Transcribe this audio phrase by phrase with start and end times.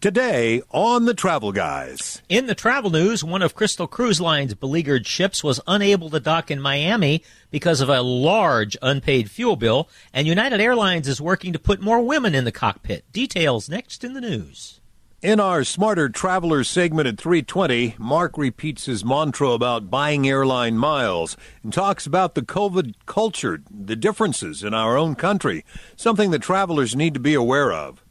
[0.00, 2.22] Today on the Travel Guys.
[2.30, 6.50] In the travel news, one of Crystal Cruise Line's beleaguered ships was unable to dock
[6.50, 11.58] in Miami because of a large unpaid fuel bill, and United Airlines is working to
[11.58, 13.04] put more women in the cockpit.
[13.12, 14.80] Details next in the news.
[15.20, 21.36] In our Smarter Travelers segment at 320, Mark repeats his mantra about buying airline miles
[21.62, 25.62] and talks about the COVID culture, the differences in our own country,
[25.94, 28.02] something that travelers need to be aware of.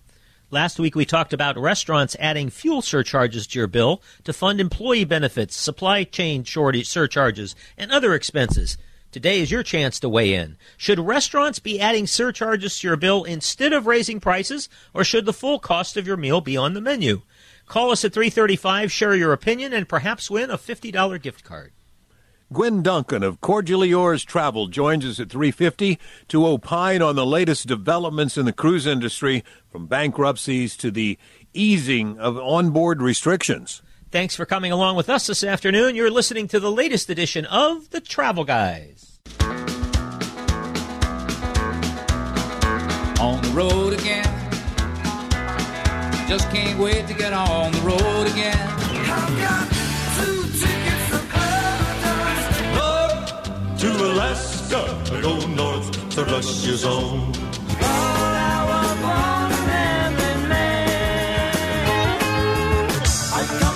[0.51, 5.05] Last week we talked about restaurants adding fuel surcharges to your bill to fund employee
[5.05, 8.75] benefits, supply chain shortage surcharges, and other expenses.
[9.11, 10.57] Today is your chance to weigh in.
[10.75, 15.33] Should restaurants be adding surcharges to your bill instead of raising prices, or should the
[15.33, 17.21] full cost of your meal be on the menu?
[17.67, 21.73] Call us at 335, share your opinion, and perhaps win a $50 gift card.
[22.51, 25.99] Gwen Duncan of Cordially Yours Travel joins us at 350
[26.29, 31.19] to opine on the latest developments in the cruise industry, from bankruptcies to the
[31.53, 33.83] easing of onboard restrictions.
[34.09, 35.93] Thanks for coming along with us this afternoon.
[35.93, 39.19] You're listening to the latest edition of The Travel Guys.
[43.19, 44.25] On the road again.
[46.27, 49.68] Just can't wait to get on the road again.
[53.79, 54.81] To Alaska,
[55.13, 57.31] I go north to Russia zone.
[63.31, 63.69] I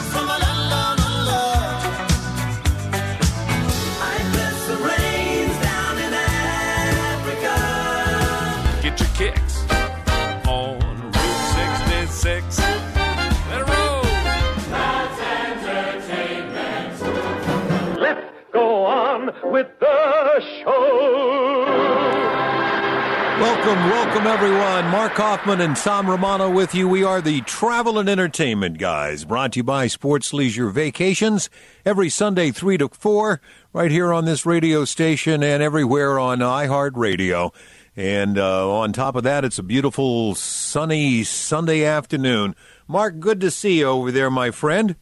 [23.73, 24.85] Welcome, welcome everyone.
[24.91, 26.87] Mark Hoffman and Tom Romano with you.
[26.87, 31.49] We are the Travel and Entertainment Guys, brought to you by Sports Leisure Vacations
[31.83, 33.41] every Sunday 3 to 4,
[33.73, 37.51] right here on this radio station and everywhere on iHeartRadio.
[37.95, 42.55] And uh, on top of that, it's a beautiful sunny Sunday afternoon.
[42.87, 44.95] Mark, good to see you over there, my friend.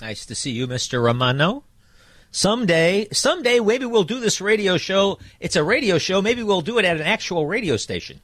[0.00, 1.00] Nice to see you, Mr.
[1.00, 1.62] Romano.
[2.32, 5.18] Someday, someday, maybe we'll do this radio show.
[5.38, 6.22] It's a radio show.
[6.22, 8.20] Maybe we'll do it at an actual radio station.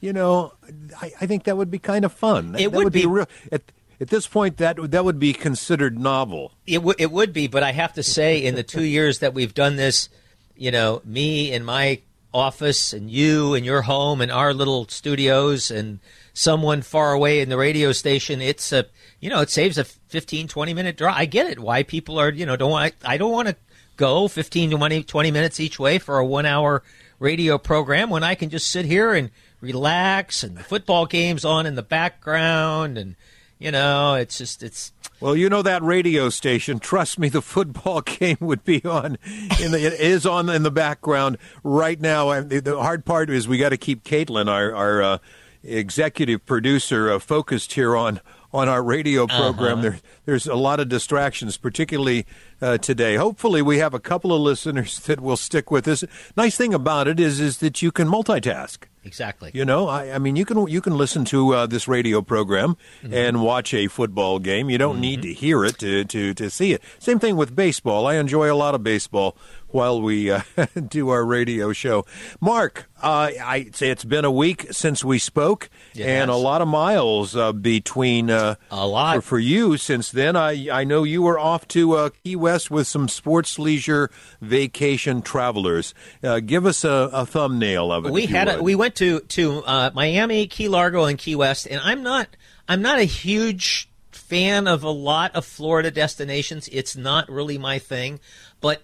[0.00, 0.52] You know,
[1.00, 2.56] I, I think that would be kind of fun.
[2.58, 3.06] It that would be, be.
[3.06, 3.26] real.
[3.50, 3.62] At,
[4.00, 6.52] at this point, that would- that would be considered novel.
[6.66, 9.34] It, w- it would be, but I have to say, in the two years that
[9.34, 10.08] we've done this,
[10.56, 12.00] you know, me and my
[12.32, 16.00] office and you in your home and our little studios and
[16.32, 18.86] someone far away in the radio station, it's a,
[19.20, 21.16] you know, it saves a 15, 20 minute drive.
[21.16, 21.58] I get it.
[21.58, 23.56] Why people are, you know, don't want, I don't want to
[23.96, 26.82] go 15 to 20, 20 minutes each way for a one hour
[27.18, 29.30] radio program when I can just sit here and
[29.60, 33.16] relax and the football game's on in the background and,
[33.58, 36.78] you know, it's just, it's, Well, you know that radio station.
[36.78, 39.18] Trust me, the football game would be on.
[39.60, 42.30] In the, it is on in the background right now.
[42.30, 45.18] And the, the hard part is we got to keep Caitlin, our our uh,
[45.62, 48.20] executive producer, uh, focused here on
[48.52, 49.82] on our radio program.
[49.82, 52.26] There, there's a lot of distractions, particularly
[52.62, 53.16] uh, today.
[53.16, 56.04] Hopefully, we have a couple of listeners that will stick with us.
[56.36, 58.84] Nice thing about it is is that you can multitask.
[59.08, 59.50] Exactly.
[59.54, 62.76] You know, I, I mean, you can you can listen to uh, this radio program
[63.02, 64.70] and watch a football game.
[64.70, 66.82] You don't need to hear it to, to to see it.
[66.98, 68.06] Same thing with baseball.
[68.06, 69.36] I enjoy a lot of baseball
[69.68, 70.40] while we uh,
[70.88, 72.04] do our radio show.
[72.40, 76.62] Mark, uh, I say it's been a week since we spoke, It and a lot
[76.62, 79.16] of miles uh, between uh, A lot.
[79.16, 80.36] for, for you since then.
[80.36, 85.22] I I know you were off to uh, Key West with some sports leisure vacation
[85.22, 85.94] travelers.
[86.22, 88.12] Uh, give us a, a thumbnail of it.
[88.12, 91.80] we had a, we went to to uh, Miami, Key Largo, and Key West, and
[91.82, 92.28] I'm not
[92.68, 96.68] I'm not a huge fan of a lot of Florida destinations.
[96.72, 98.20] It's not really my thing,
[98.60, 98.82] but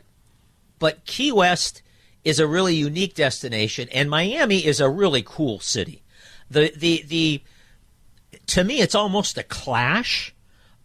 [0.79, 1.83] but Key West
[2.25, 6.03] is a really unique destination, and Miami is a really cool city.
[6.51, 7.43] The the the
[8.47, 10.35] to me, it's almost a clash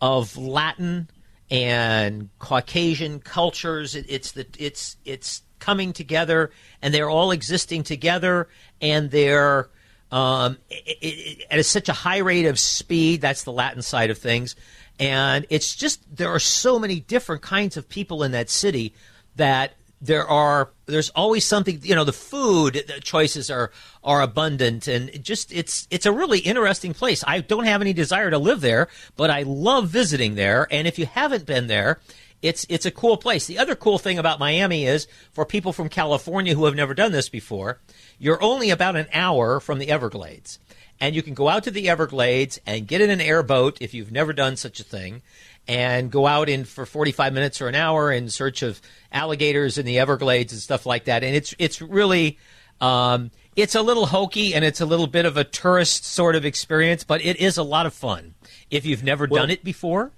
[0.01, 1.09] of Latin
[1.49, 3.95] and Caucasian cultures.
[3.95, 6.51] It, it's the it's it's coming together,
[6.81, 8.47] and they're all existing together,
[8.81, 9.69] and they're
[10.11, 13.21] um, i i at such a high rate of speed.
[13.21, 14.55] That's the Latin side of things,
[14.99, 18.93] and it's just there are so many different kinds of people in that city
[19.35, 23.71] that there are there's always something you know the food choices are
[24.03, 27.23] are abundant and just it's it's a really interesting place.
[27.27, 28.87] I don't have any desire to live there
[29.17, 30.67] but i love visiting there.
[30.71, 31.99] And if you haven't been there
[32.41, 33.47] it's it's a cool place.
[33.47, 37.11] The other cool thing about miami is for people from california who have never done
[37.11, 37.79] this before
[38.17, 40.59] you're only about an hour from the everglades.
[41.01, 44.11] And you can go out to the Everglades and get in an airboat if you've
[44.11, 45.21] never done such a thing,
[45.69, 48.81] and go out in for 45 minutes or an hour in search of
[49.11, 51.23] alligators in the Everglades and stuff like that.
[51.23, 52.39] And it's it's really
[52.81, 56.43] um, it's a little hokey and it's a little bit of a tourist sort of
[56.43, 58.33] experience, but it is a lot of fun
[58.71, 60.11] if you've never Well- done it before.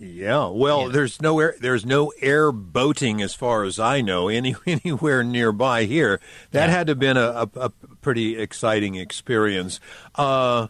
[0.00, 0.92] Yeah, well, Yeah.
[0.92, 5.84] there's no air, there's no air boating as far as I know any anywhere nearby
[5.84, 6.18] here.
[6.52, 6.74] That Yeah.
[6.76, 7.70] had to have been a, a, a
[8.00, 9.80] pretty exciting experience.
[10.14, 10.68] Uh,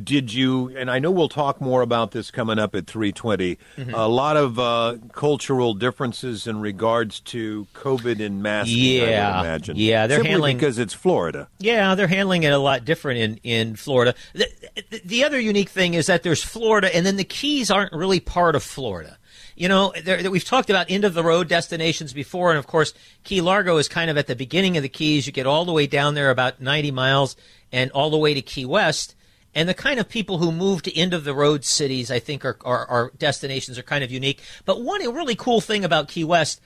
[0.00, 0.74] did you?
[0.76, 3.94] And I know we'll talk more about this coming up at 3.20 Mm-hmm.
[3.94, 8.78] A lot of uh, cultural differences in regards to COVID and masking.
[8.78, 9.40] Yeah.
[9.40, 9.76] imagine.
[9.76, 11.48] Yeah, they're Simply handling- because it's Florida.
[11.58, 14.14] Yeah, they're handling it a lot different in, in Florida.
[14.34, 14.48] The,
[14.90, 18.20] the, the other unique thing is that there's Florida, and then the Keys aren't really
[18.20, 19.18] part of Florida.
[19.54, 22.94] You know, there, we've talked about end of the road destinations before, and of course,
[23.24, 25.26] Key Largo is kind of at the beginning of the Keys.
[25.26, 27.36] You get all the way down there about 90 miles
[27.70, 29.14] and all the way to Key West.
[29.54, 32.44] And the kind of people who move to end of the road cities, I think,
[32.44, 34.40] are, are, are destinations are kind of unique.
[34.64, 36.60] But one really cool thing about Key West,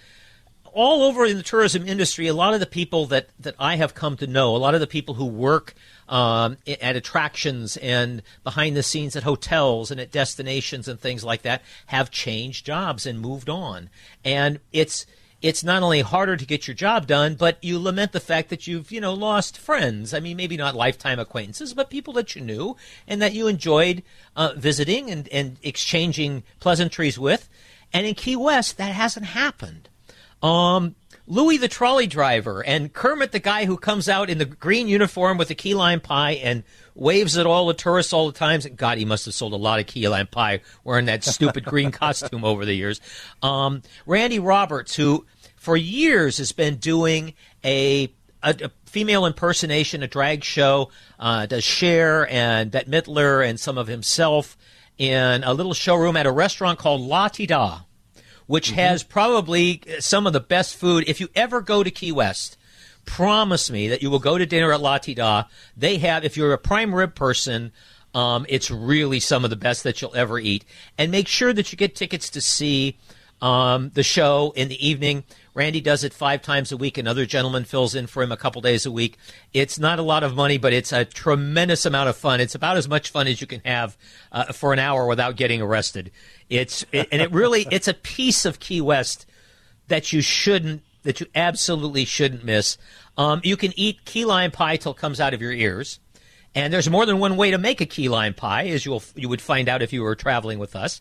[0.72, 3.94] all over in the tourism industry, a lot of the people that, that I have
[3.94, 5.74] come to know, a lot of the people who work
[6.08, 11.42] um, at attractions and behind the scenes at hotels and at destinations and things like
[11.42, 13.88] that, have changed jobs and moved on.
[14.22, 15.06] And it's
[15.46, 18.66] it's not only harder to get your job done, but you lament the fact that
[18.66, 20.12] you've you know lost friends.
[20.12, 22.76] I mean, maybe not lifetime acquaintances, but people that you knew
[23.06, 24.02] and that you enjoyed
[24.34, 27.48] uh, visiting and, and exchanging pleasantries with.
[27.92, 29.88] And in Key West, that hasn't happened.
[30.42, 30.96] Um,
[31.28, 35.38] Louis the trolley driver and Kermit the guy who comes out in the green uniform
[35.38, 36.62] with the key lime pie and
[36.94, 38.60] waves at all the tourists all the time.
[38.76, 41.90] God, he must have sold a lot of key lime pie wearing that stupid green
[41.92, 43.00] costume over the years.
[43.42, 45.26] Um, Randy Roberts, who
[45.66, 47.34] for years has been doing
[47.64, 53.76] a a, female impersonation, a drag show, uh, does Cher and Bette Midler and some
[53.76, 54.56] of himself
[54.96, 57.80] in a little showroom at a restaurant called La Te Da
[58.46, 61.02] which has probably some of the best food.
[61.08, 62.56] If you ever go to Key West,
[63.04, 65.46] promise me that you will go to dinner at La Te Da.
[65.76, 67.72] They have, if you're a prime rib person,
[68.14, 70.64] um, it's really some of the best that you'll ever eat.
[70.96, 72.98] And make sure that you get tickets to see
[73.40, 75.24] um, the show in the evening.
[75.56, 76.98] Randy does it five times a week.
[76.98, 79.16] Another gentleman fills in for him a couple days a week.
[79.54, 82.42] It's not a lot of money, but it's a tremendous amount of fun.
[82.42, 83.96] It's about as much fun as you can have
[84.30, 86.12] uh, for an hour without getting arrested.
[86.50, 89.24] It's it, and it really it's a piece of Key West
[89.88, 92.76] that you shouldn't that you absolutely shouldn't miss.
[93.16, 96.00] Um, you can eat key lime pie till it comes out of your ears.
[96.54, 99.28] And there's more than one way to make a key lime pie, as you'll you
[99.28, 101.00] would find out if you were traveling with us.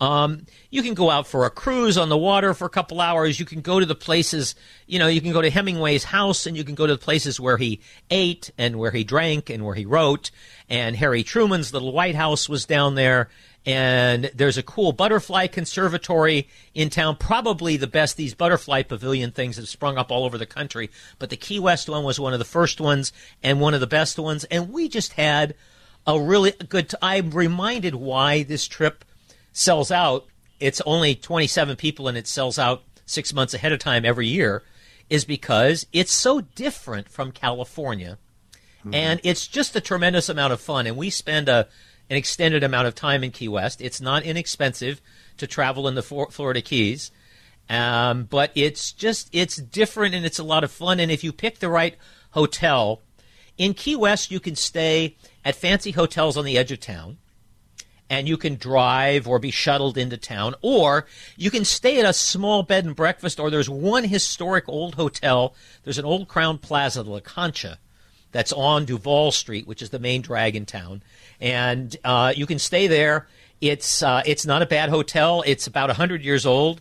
[0.00, 3.40] Um, you can go out for a cruise on the water for a couple hours.
[3.40, 4.54] You can go to the places,
[4.86, 7.40] you know, you can go to Hemingway's house and you can go to the places
[7.40, 10.30] where he ate and where he drank and where he wrote.
[10.68, 13.30] And Harry Truman's little White House was down there.
[13.64, 17.16] And there's a cool butterfly conservatory in town.
[17.16, 18.16] Probably the best.
[18.16, 20.88] These butterfly pavilion things have sprung up all over the country.
[21.18, 23.88] But the Key West one was one of the first ones and one of the
[23.88, 24.44] best ones.
[24.44, 25.56] And we just had
[26.06, 26.90] a really good.
[26.90, 29.04] T- I'm reminded why this trip
[29.56, 30.26] sells out.
[30.60, 34.62] It's only 27 people and it sells out six months ahead of time every year.
[35.08, 38.18] Is because it's so different from California
[38.92, 40.86] and it's just a tremendous amount of fun.
[40.86, 41.68] And we spend a
[42.08, 43.80] an extended amount of time in Key West.
[43.80, 45.00] It's not inexpensive
[45.38, 47.10] to travel in the Flor- Florida Keys,
[47.68, 51.00] um, but it's just it's different and it's a lot of fun.
[51.00, 51.96] And if you pick the right
[52.30, 53.02] hotel
[53.58, 57.18] in Key West, you can stay at fancy hotels on the edge of town.
[58.08, 62.12] And you can drive or be shuttled into town, or you can stay at a
[62.12, 65.54] small bed and breakfast, or there's one historic old hotel.
[65.82, 67.78] There's an old Crowne Plaza, La Concha,
[68.30, 71.02] that's on Duval Street, which is the main drag in town,
[71.40, 73.26] and uh, you can stay there.
[73.60, 75.42] It's uh, it's not a bad hotel.
[75.46, 76.80] It's about hundred years old,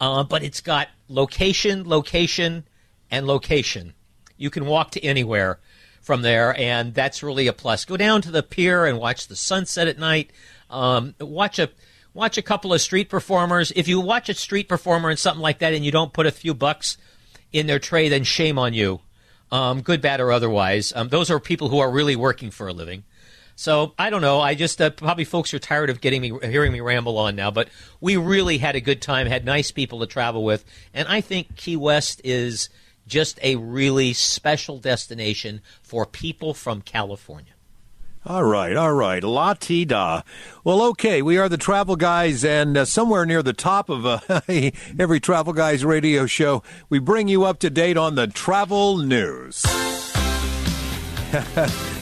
[0.00, 2.64] uh, but it's got location, location,
[3.10, 3.94] and location.
[4.36, 5.60] You can walk to anywhere
[6.00, 7.84] from there, and that's really a plus.
[7.84, 10.30] Go down to the pier and watch the sunset at night.
[10.70, 11.70] Um, watch a
[12.14, 13.72] watch a couple of street performers.
[13.76, 16.30] If you watch a street performer and something like that, and you don't put a
[16.30, 16.96] few bucks
[17.52, 19.00] in their tray, then shame on you
[19.50, 20.92] um, good, bad, or otherwise.
[20.94, 23.04] Um, those are people who are really working for a living.
[23.54, 24.40] So I don't know.
[24.40, 27.50] I just uh, probably folks are tired of getting me hearing me ramble on now,
[27.50, 27.68] but
[28.00, 29.26] we really had a good time.
[29.26, 32.68] Had nice people to travel with, and I think Key West is
[33.06, 37.54] just a really special destination for people from California.
[38.28, 39.22] All right, all right.
[39.22, 40.22] La te da.
[40.64, 44.18] Well, okay, we are the Travel Guys, and uh, somewhere near the top of uh,
[44.98, 49.62] every Travel Guys radio show, we bring you up to date on the travel news.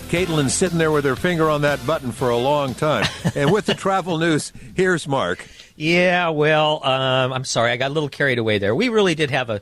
[0.08, 3.04] Caitlin's sitting there with her finger on that button for a long time.
[3.34, 5.46] and with the travel news, here's Mark.
[5.76, 8.74] Yeah, well, um, I'm sorry, I got a little carried away there.
[8.74, 9.60] We really did have a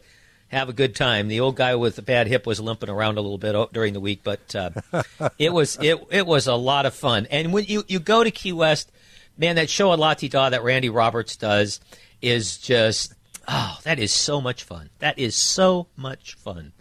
[0.53, 1.29] have a good time.
[1.29, 4.01] The old guy with the bad hip was limping around a little bit during the
[4.01, 4.71] week, but uh,
[5.39, 7.27] it was it it was a lot of fun.
[7.31, 8.93] And when you you go to Key West,
[9.39, 11.81] man, that show at La Da that Randy Roberts does
[12.21, 13.15] is just
[13.49, 14.91] oh, that is so much fun.
[14.99, 16.73] That is so much fun.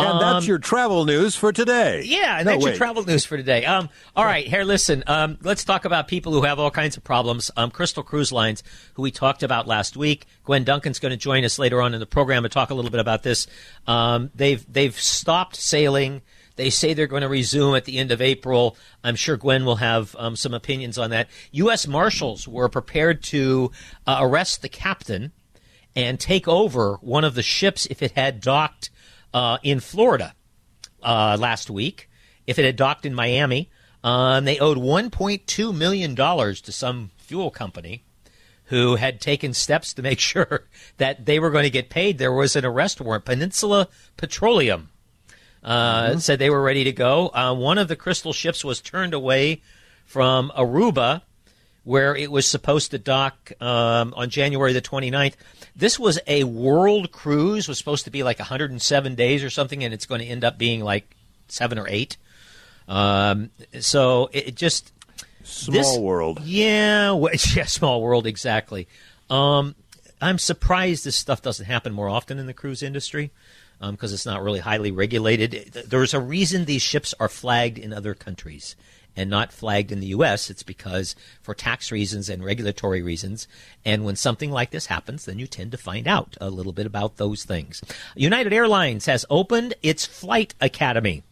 [0.00, 2.02] And that's Um, your travel news for today.
[2.04, 3.64] Yeah, and No, that's your travel news for today.
[3.64, 5.02] Um, all right, here, listen.
[5.06, 7.50] Um, let's talk about people who have all kinds of problems.
[7.56, 8.62] Um, Crystal Cruise Lines,
[8.94, 10.26] who we talked about last week.
[10.44, 12.90] Gwen Duncan's going to join us later on in the program to talk a little
[12.90, 13.46] bit about this.
[13.86, 16.22] Um, they've they've stopped sailing.
[16.56, 18.76] They say they're going to resume at the end of April.
[19.02, 21.28] I'm sure Gwen will have um, some opinions on that.
[21.52, 21.86] U.S.
[21.86, 23.70] Marshals were prepared to
[24.06, 25.32] uh, arrest the captain
[25.96, 28.90] and take over one of the ships if it had docked
[29.32, 30.34] uh, in Florida
[31.02, 32.08] uh, last week.
[32.46, 33.70] If it had docked in Miami,
[34.02, 38.04] um, they owed 1.2 million dollars to some fuel company
[38.64, 42.18] who had taken steps to make sure that they were going to get paid.
[42.18, 43.24] There was an arrest warrant.
[43.24, 44.90] Peninsula Petroleum
[45.62, 47.30] uh, said they were ready to go.
[47.34, 49.62] Uh, one of the crystal ships was turned away
[50.06, 51.22] from Aruba,
[51.84, 55.34] where it was supposed to dock um, on January the 29th.
[55.74, 59.94] This was a world cruise, was supposed to be like 107 days or something, and
[59.94, 61.14] it's going to end up being like
[61.48, 62.16] seven or eight.
[62.88, 64.92] Um, so it, just
[65.42, 66.40] Small this- world.
[66.42, 67.18] Yeah,
[67.54, 68.88] yeah, small world exactly.
[69.28, 69.74] Um,
[70.20, 73.30] I'm surprised this stuff doesn't happen more often in the cruise industry
[73.80, 75.72] because it's not really highly regulated.
[75.88, 78.76] There's a reason these ships are flagged in other countries
[79.20, 80.48] and not flagged in the U.S.
[80.48, 83.46] It's because for tax reasons and regulatory reasons.
[83.84, 86.86] And when something like this happens, then you tend to find out a little bit
[86.86, 87.82] about those things.
[88.16, 91.22] United Airlines has opened its flight academy.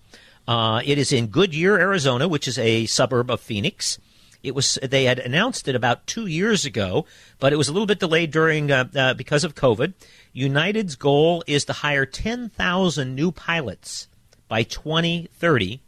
[0.47, 3.99] Uh, it is in Goodyear, Arizona, which is a suburb of Phoenix.
[4.43, 7.07] It was they had announced it about two years ago,
[7.41, 9.95] but it was a little bit delayed during uh, uh, because of COVID.
[10.33, 14.09] United's goal is to hire 10,000 new pilots
[14.47, 15.81] by 2030,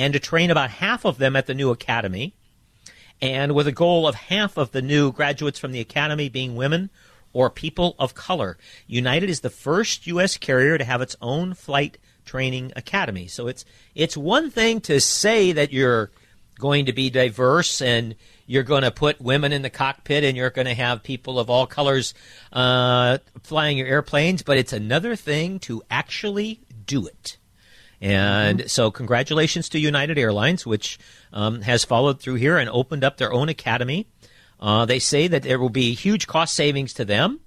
[0.00, 2.32] and to train about half of them at the new academy,
[3.20, 6.88] and with a goal of half of the new graduates from the academy being women
[7.34, 8.56] or people of color.
[8.86, 10.38] United is the first U.S.
[10.38, 13.26] carrier to have its own flight training academy.
[13.26, 16.10] So it's it's one thing to say that you're
[16.58, 18.16] going to be diverse and
[18.46, 21.50] you're going to put women in the cockpit and you're going to have people of
[21.50, 22.14] all colors
[22.54, 27.36] uh, flying your airplanes, but it's another thing to actually do it.
[28.00, 30.98] And so, congratulations to United Airlines, which
[31.32, 34.06] um, has followed through here and opened up their own academy.
[34.58, 37.40] Uh, they say that there will be huge cost savings to them,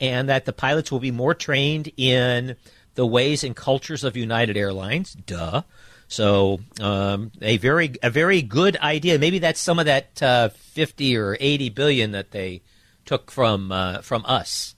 [0.00, 2.56] and that the pilots will be more trained in
[2.94, 5.12] the ways and cultures of United Airlines.
[5.12, 5.62] Duh.
[6.08, 9.18] So, um, a very a very good idea.
[9.18, 12.62] Maybe that's some of that uh, fifty or eighty billion that they
[13.04, 14.74] took from uh, from us.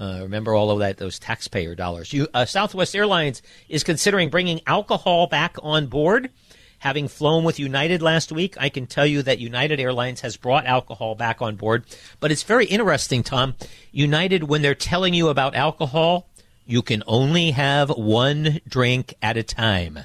[0.00, 2.10] Uh, remember all of that, those taxpayer dollars.
[2.10, 6.30] You, uh, Southwest Airlines is considering bringing alcohol back on board.
[6.78, 10.64] Having flown with United last week, I can tell you that United Airlines has brought
[10.64, 11.84] alcohol back on board.
[12.18, 13.54] But it's very interesting, Tom.
[13.92, 16.30] United, when they're telling you about alcohol,
[16.64, 19.98] you can only have one drink at a time.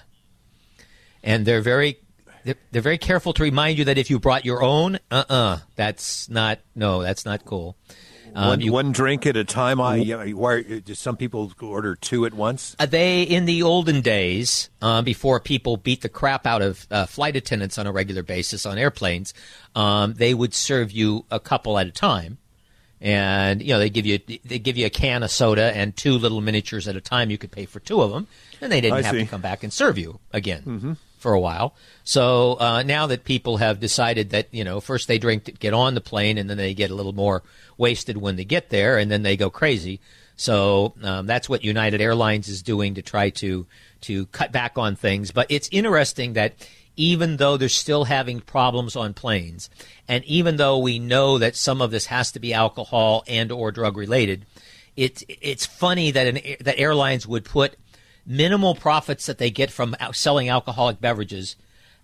[1.23, 1.99] And they're very
[2.43, 6.29] they're, they're very careful to remind you that if you brought your own, uh-uh, that's
[6.29, 7.77] not no, that's not cool.
[8.35, 9.79] Um, one, you- one drink at a time.
[9.79, 12.75] I, why, just some people order two at once.
[12.77, 17.05] Uh, they in the olden days, um, before people beat the crap out of uh,
[17.05, 19.33] flight attendants on a regular basis on airplanes,
[19.75, 22.37] um, they would serve you a couple at a time,
[23.01, 26.13] and you know they give you they give you a can of soda and two
[26.13, 27.29] little miniatures at a time.
[27.29, 28.27] You could pay for two of them,
[28.61, 29.21] and they didn't I have see.
[29.21, 30.97] to come back and serve you again.
[31.19, 31.73] For a while,
[32.03, 35.73] so uh, now that people have decided that you know, first they drink to get
[35.73, 37.41] on the plane, and then they get a little more
[37.79, 39.99] wasted when they get there, and then they go crazy.
[40.35, 43.65] So um, that's what United Airlines is doing to try to
[44.01, 45.31] to cut back on things.
[45.31, 46.53] But it's interesting that
[46.95, 49.69] even though they're still having problems on planes,
[50.07, 53.71] and even though we know that some of this has to be alcohol and or
[53.71, 54.45] drug related,
[54.95, 57.75] it's it's funny that an that airlines would put
[58.25, 61.55] minimal profits that they get from selling alcoholic beverages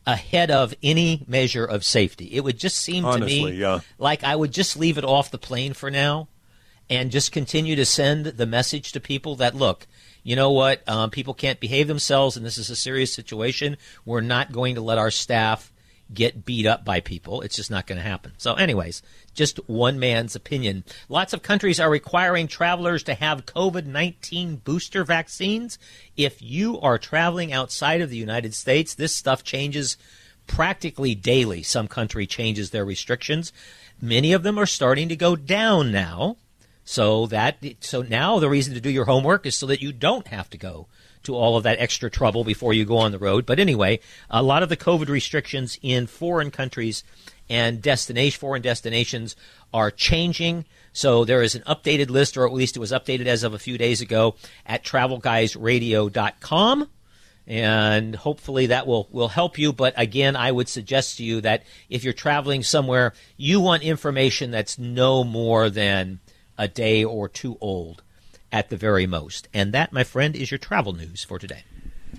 [0.05, 2.25] ahead of any measure of safety.
[2.33, 3.81] It would just seem to me yeah.
[3.97, 6.27] like I would just leave it off the plane for now
[6.89, 9.87] and just continue to send the message to people that look,
[10.23, 13.77] you know what, um, people can't behave themselves, and this is a serious situation.
[14.05, 15.71] We're not going to let our staff
[16.13, 17.41] get beat up by people.
[17.41, 18.33] It's just not going to happen.
[18.37, 19.01] So, anyways,
[19.33, 20.83] just one man's opinion.
[21.09, 25.79] Lots of countries are requiring travelers to have COVID 19 booster vaccines.
[26.17, 29.97] If you are traveling outside of the United States, this stuff changes
[30.47, 31.63] practically daily.
[31.63, 33.53] Some country changes their restrictions.
[34.01, 36.37] Many of them are starting to go down now.
[36.91, 40.27] So that so now the reason to do your homework is so that you don't
[40.27, 40.87] have to go
[41.23, 43.45] to all of that extra trouble before you go on the road.
[43.45, 47.05] But anyway, a lot of the COVID restrictions in foreign countries
[47.49, 49.37] and destination foreign destinations
[49.73, 50.65] are changing.
[50.91, 53.59] So there is an updated list, or at least it was updated as of a
[53.59, 56.89] few days ago at travelguysradio.com.
[57.47, 59.71] And hopefully that will, will help you.
[59.71, 64.51] But again, I would suggest to you that if you're traveling somewhere, you want information
[64.51, 66.19] that's no more than
[66.57, 68.03] a day or two old
[68.51, 69.47] at the very most.
[69.53, 71.63] And that, my friend, is your travel news for today.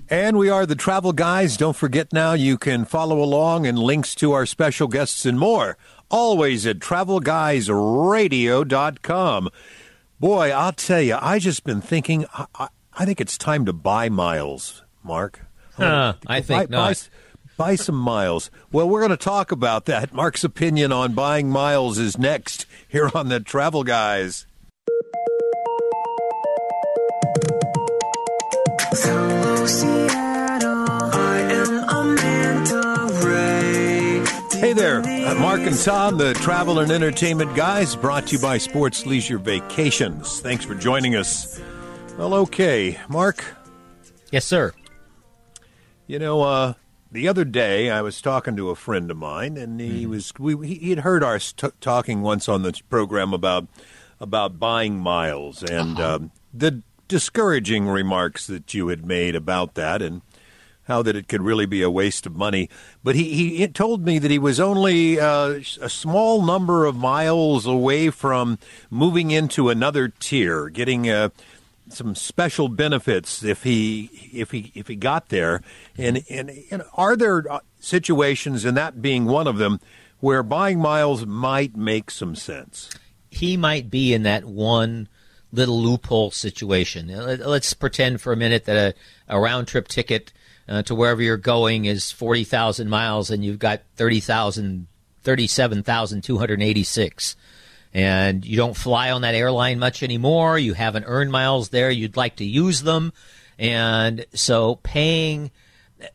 [0.09, 1.57] And we are the Travel Guys.
[1.57, 5.77] Don't forget now you can follow along and links to our special guests and more.
[6.11, 9.49] Always at travelguysradio.com.
[10.21, 13.73] Boy, I'll tell you, I just been thinking, I, I, I think it's time to
[13.73, 15.41] buy miles, Mark.
[15.75, 16.89] Huh, I think buy, not.
[16.89, 16.95] Buy,
[17.63, 18.51] buy some miles.
[18.73, 20.13] Well, we're going to talk about that.
[20.13, 24.47] Mark's opinion on buying miles is next here on the Travel Guys.
[28.91, 30.77] Hello, Seattle.
[31.15, 31.83] I am
[34.59, 38.59] Hey there, uh, Mark and Tom, the travel and entertainment guys, brought to you by
[38.59, 40.41] Sports Leisure Vacations.
[40.41, 41.61] Thanks for joining us.
[42.19, 43.45] Well, okay, Mark,
[44.33, 44.73] Yes, sir.
[46.09, 46.73] you know, uh,
[47.13, 50.77] the other day I was talking to a friend of mine, and he was we,
[50.77, 53.69] he had heard us t- talking once on the program about
[54.19, 60.23] about buying miles and um, the discouraging remarks that you had made about that, and
[60.85, 62.69] how that it could really be a waste of money.
[63.05, 67.67] But he, he told me that he was only uh, a small number of miles
[67.67, 68.59] away from
[68.91, 71.29] moving into another tier, getting uh,
[71.93, 75.63] some special benefits if he if he if he got there.
[75.97, 79.81] And and, and are there uh, situations, and that being one of them,
[80.21, 82.91] where buying miles might make some sense?
[83.35, 85.09] he might be in that one
[85.53, 87.09] little loophole situation.
[87.09, 88.95] Let- Let's pretend for a minute that a,
[89.35, 90.35] a round trip ticket
[90.69, 94.87] uh, to wherever you're going is 40,000 miles and you've got 30,000,
[95.23, 97.37] 37,286.
[97.95, 100.59] And you don't fly on that airline much anymore.
[100.59, 101.91] You haven't earned miles there.
[101.91, 103.13] You'd like to use them.
[103.59, 105.51] And so paying,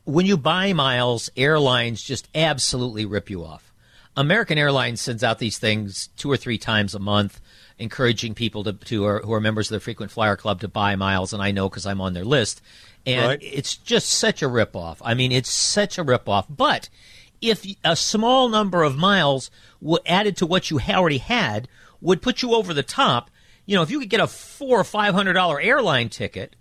[0.04, 3.72] when you buy miles, airlines just absolutely rip you off.
[4.16, 7.40] American Airlines sends out these things two or three times a month,
[7.78, 11.34] encouraging people to, to who are members of the Frequent Flyer Club to buy miles,
[11.34, 12.60] and I know because I'm on their list.
[13.06, 13.40] And Right.
[13.44, 14.98] it's just such a ripoff.
[15.04, 16.46] I mean, it's such a ripoff.
[16.50, 16.90] But
[17.42, 21.68] if a small number of miles w- added to what you already had
[22.02, 23.30] would put you over the top,
[23.66, 26.56] you know, if you could get a four or five hundred dollar airline ticket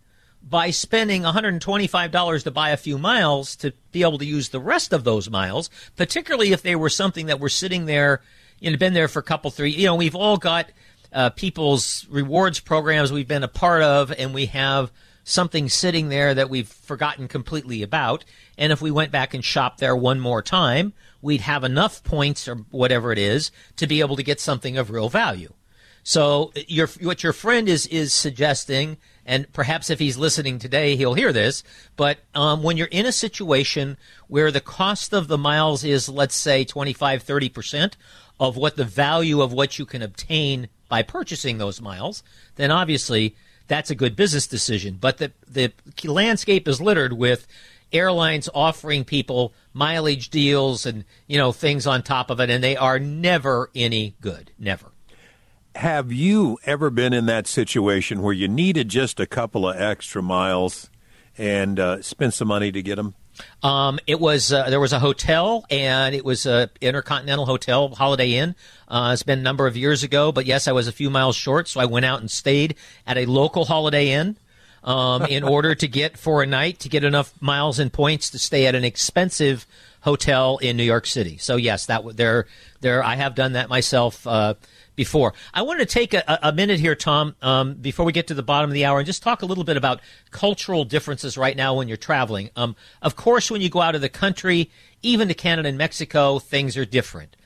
[0.49, 4.93] by spending $125 to buy a few miles to be able to use the rest
[4.93, 8.23] of those miles, particularly if they were something that were sitting there,
[8.61, 10.71] you know, been there for a couple, three, you know, we've all got
[11.13, 14.93] uh, people's rewards programs we've been a part of, and we have
[15.29, 18.25] something sitting there that we've forgotten completely about.
[18.57, 22.47] And if we went back and shopped there one more time, we'd have enough points
[22.47, 25.53] or whatever it is to be able to get something of real value.
[26.05, 31.15] So your what your friend is is suggesting, and perhaps if he's listening today, he'll
[31.15, 31.65] hear this.
[31.97, 33.97] But um, when you're in a situation
[34.29, 37.97] where the cost of the miles is, let's say, 25, 30 percent
[38.39, 42.23] of what the value of what you can obtain by purchasing those miles,
[42.55, 43.35] then obviously
[43.67, 44.99] that's a good business decision.
[45.01, 45.73] But the the
[46.05, 47.47] landscape is littered with
[47.93, 52.77] airlines offering people mileage deals and you know things on top of it, and they
[52.77, 54.51] are never any good.
[54.59, 54.87] Never.
[55.75, 60.23] Have you ever been in that situation where you needed just a couple of extra
[60.23, 60.89] miles
[61.37, 63.15] and uh, spent some money to get them?
[63.63, 68.35] Um, it was uh, there was a hotel, and it was a Intercontinental Hotel, Holiday
[68.35, 68.55] Inn.
[68.89, 71.37] Uh, it's been a number of years ago, but yes, I was a few miles
[71.37, 74.37] short, so I went out and stayed at a local Holiday Inn
[74.85, 78.39] um, in order to get for a night to get enough miles and points to
[78.39, 79.67] stay at an expensive
[80.03, 81.37] hotel in New York City.
[81.37, 82.47] So yes, that there
[82.81, 84.27] there I have done that myself.
[84.27, 84.55] Uh,
[84.97, 85.35] before.
[85.55, 88.43] I wanted to take a, a minute here, Tom, um, before we get to the
[88.43, 91.75] bottom of the hour, and just talk a little bit about cultural differences right now
[91.75, 92.51] when you're traveling.
[92.57, 94.71] Um, of course, when you go out of the country,
[95.03, 97.37] even to Canada and Mexico, things are different.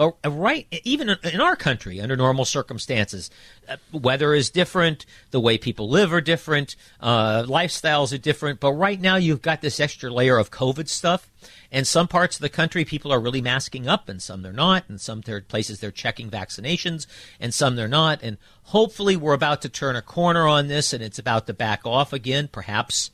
[0.00, 3.30] But uh, right, even in our country, under normal circumstances,
[3.68, 8.60] uh, weather is different, the way people live are different, uh, lifestyles are different.
[8.60, 11.28] But right now, you've got this extra layer of COVID stuff.
[11.70, 14.84] And some parts of the country, people are really masking up, and some they're not.
[14.88, 17.06] And some third places, they're checking vaccinations,
[17.38, 18.22] and some they're not.
[18.22, 21.84] And hopefully, we're about to turn a corner on this, and it's about to back
[21.84, 23.10] off again, perhaps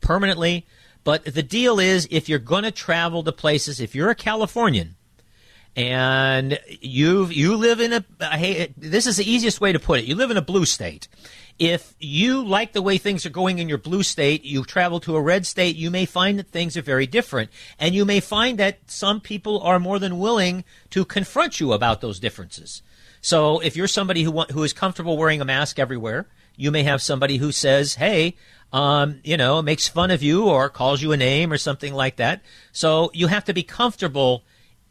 [0.00, 0.66] permanently.
[1.04, 4.96] But the deal is, if you're going to travel to places, if you're a Californian,
[5.76, 8.04] and you you live in a
[8.36, 10.06] hey, this is the easiest way to put it.
[10.06, 11.06] You live in a blue state.
[11.58, 15.16] If you like the way things are going in your blue state, you travel to
[15.16, 17.50] a red state, you may find that things are very different.
[17.78, 22.02] And you may find that some people are more than willing to confront you about
[22.02, 22.82] those differences.
[23.20, 27.02] So if you're somebody who who is comfortable wearing a mask everywhere, you may have
[27.02, 28.36] somebody who says, "Hey,
[28.72, 32.16] um, you know, makes fun of you or calls you a name or something like
[32.16, 32.40] that."
[32.72, 34.44] So you have to be comfortable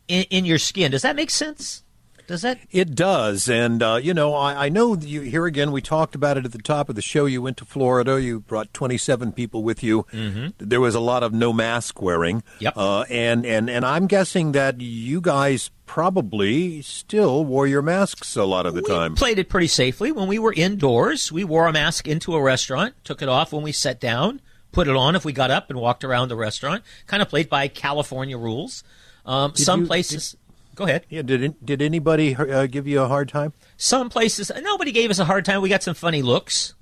[0.07, 0.91] in, in your skin.
[0.91, 1.83] Does that make sense?
[2.27, 2.57] Does that?
[2.71, 5.21] It does, and uh, you know, I, I know you.
[5.21, 7.27] Here again, we talked about it at the top of the show.
[7.27, 8.19] You went to Florida.
[8.19, 10.07] You brought twenty-seven people with you.
[10.11, 10.47] Mm-hmm.
[10.57, 12.41] There was a lot of no mask wearing.
[12.57, 12.73] Yep.
[12.75, 18.43] Uh, and and and I'm guessing that you guys probably still wore your masks a
[18.43, 19.13] lot of the we time.
[19.13, 21.31] played it pretty safely when we were indoors.
[21.31, 24.41] We wore a mask into a restaurant, took it off when we sat down,
[24.71, 26.83] put it on if we got up and walked around the restaurant.
[27.05, 28.83] Kind of played by California rules.
[29.25, 30.35] Um, some you- places.
[30.75, 31.05] Go ahead.
[31.09, 31.21] yeah.
[31.21, 33.53] Did did anybody uh, give you a hard time?
[33.77, 35.61] Some places, nobody gave us a hard time.
[35.61, 36.73] We got some funny looks.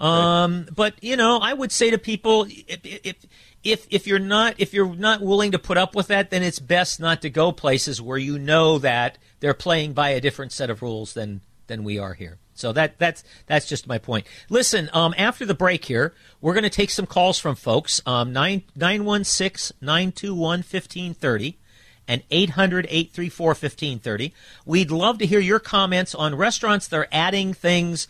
[0.00, 3.16] Um, but you know, I would say to people, if, if
[3.62, 6.58] if if you're not if you're not willing to put up with that, then it's
[6.58, 10.68] best not to go places where you know that they're playing by a different set
[10.68, 12.38] of rules than than we are here.
[12.54, 14.26] So that that's that's just my point.
[14.50, 18.02] Listen, um, after the break here, we're going to take some calls from folks.
[18.06, 21.58] Um, nine nine one six nine two one fifteen thirty
[22.08, 24.32] and 800 834 1530.
[24.64, 28.08] We'd love to hear your comments on restaurants that are adding things,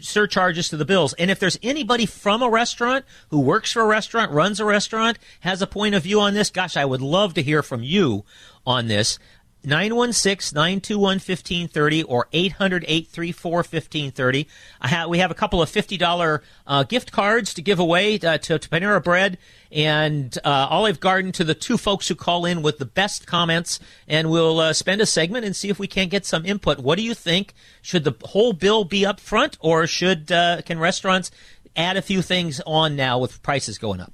[0.00, 1.12] surcharges to the bills.
[1.14, 5.18] And if there's anybody from a restaurant who works for a restaurant, runs a restaurant,
[5.40, 8.24] has a point of view on this, gosh, I would love to hear from you
[8.66, 9.18] on this.
[9.64, 14.46] 916-921-1530 or 800-834-1530.
[14.80, 18.38] I ha- we have a couple of $50 uh, gift cards to give away uh,
[18.38, 19.38] to, to Panera Bread
[19.72, 23.80] and uh, Olive Garden to the two folks who call in with the best comments,
[24.06, 26.78] and we'll uh, spend a segment and see if we can't get some input.
[26.78, 27.54] What do you think?
[27.82, 31.30] Should the whole bill be up front, or should uh, can restaurants
[31.76, 34.12] add a few things on now with prices going up?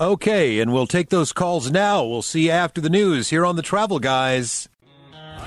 [0.00, 2.04] Okay, and we'll take those calls now.
[2.04, 4.68] We'll see you after the news here on the Travel Guys.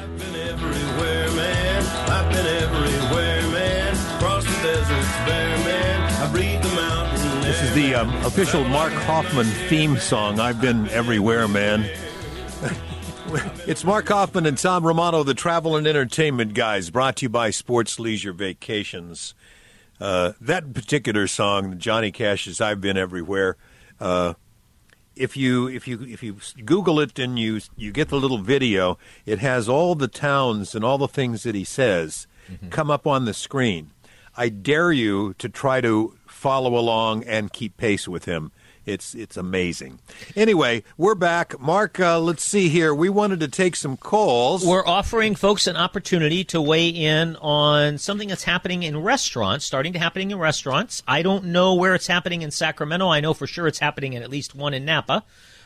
[0.05, 1.83] I've been everywhere, man.
[2.11, 4.17] I've been everywhere, man.
[4.17, 6.13] Across the deserts bare, man.
[6.21, 10.39] I breathe the mountain This is the um, official Mark Hoffman theme song.
[10.39, 11.89] I've been everywhere, man.
[13.65, 17.49] it's Mark Hoffman and Tom Romano, the travel and entertainment guys, brought to you by
[17.49, 19.33] Sports Leisure Vacations.
[19.99, 23.57] Uh, that particular song, Johnny Cash's "I've Been Everywhere."
[23.99, 24.35] Uh,
[25.15, 28.97] if you if you if you Google it and you you get the little video,
[29.25, 32.69] it has all the towns and all the things that he says mm-hmm.
[32.69, 33.91] come up on the screen.
[34.37, 38.51] I dare you to try to follow along and keep pace with him.
[38.85, 39.99] It's it's amazing.
[40.35, 41.59] Anyway, we're back.
[41.59, 42.93] Mark, uh, let's see here.
[42.93, 44.65] We wanted to take some calls.
[44.65, 49.93] We're offering folks an opportunity to weigh in on something that's happening in restaurants, starting
[49.93, 51.01] to happening in restaurants.
[51.07, 53.07] I don't know where it's happening in Sacramento.
[53.07, 55.23] I know for sure it's happening in at least one in Napa,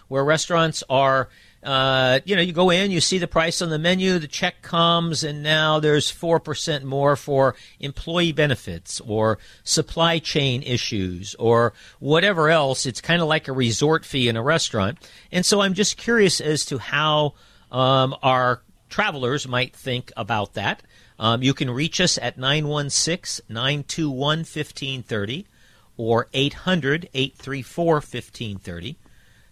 [0.08, 1.30] where restaurants are.
[1.62, 4.62] Uh, you know, you go in, you see the price on the menu, the check
[4.62, 12.50] comes, and now there's 4% more for employee benefits or supply chain issues or whatever
[12.50, 12.86] else.
[12.86, 14.98] It's kind of like a resort fee in a restaurant.
[15.32, 17.34] And so I'm just curious as to how
[17.72, 20.82] um, our travelers might think about that.
[21.20, 25.46] Um, you can reach us at 916 921 1530
[25.98, 28.98] or 800 834 1530.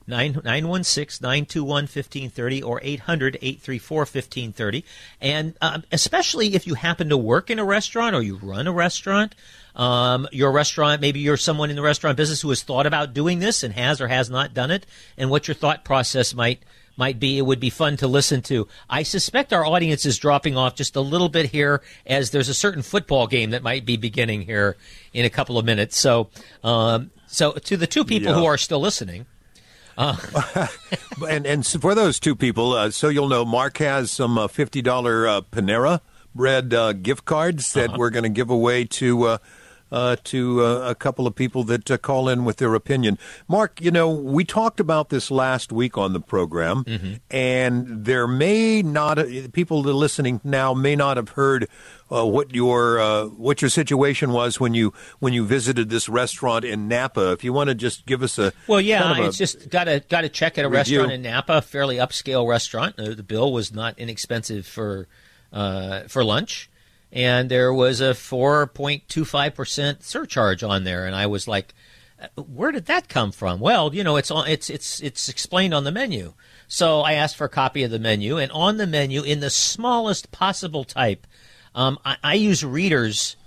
[0.07, 4.85] 916 921 1530 or 800 834 1530.
[5.21, 8.71] And um, especially if you happen to work in a restaurant or you run a
[8.71, 9.35] restaurant,
[9.75, 13.39] um, your restaurant, maybe you're someone in the restaurant business who has thought about doing
[13.39, 14.85] this and has or has not done it,
[15.17, 16.59] and what your thought process might
[16.99, 17.37] might be.
[17.37, 18.67] It would be fun to listen to.
[18.89, 22.55] I suspect our audience is dropping off just a little bit here as there's a
[22.55, 24.77] certain football game that might be beginning here
[25.13, 25.95] in a couple of minutes.
[25.95, 26.29] So,
[26.63, 28.39] um, so to the two people Yeah.
[28.39, 29.27] who are still listening,
[31.27, 34.81] and and for those two people, uh, so you'll know, Mark has some uh, fifty
[34.81, 36.01] dollar uh, Panera
[36.35, 39.39] Bread uh, gift cards that we're going to give away to
[39.91, 43.17] uh, uh, to uh, a couple of people that uh, call in with their opinion.
[43.47, 46.85] Mark, you know, we talked about this last week on the program,
[47.29, 49.17] and there may not
[49.51, 51.67] people that are listening now may not have heard
[52.09, 56.63] uh, what your uh, what your situation was when you when you visited this restaurant
[56.63, 57.31] in Napa.
[57.31, 59.87] If you want to just give us a Well, yeah, kind of it's just got
[59.87, 60.99] a got a check at a review.
[60.99, 62.97] restaurant in Napa, a fairly upscale restaurant.
[62.97, 65.07] Uh, the bill was not inexpensive for
[65.51, 66.69] uh, for lunch,
[67.11, 71.47] and there was a four point two five percent surcharge on there, and I was
[71.47, 71.73] like,
[72.21, 75.73] "Uh, "Where did that come from?" Well, you know, it's on it's it's it's explained
[75.73, 76.33] on the menu.
[76.67, 79.49] So I asked for a copy of the menu, and on the menu, in the
[79.49, 81.25] smallest possible type,
[81.73, 83.37] um, I, I use readers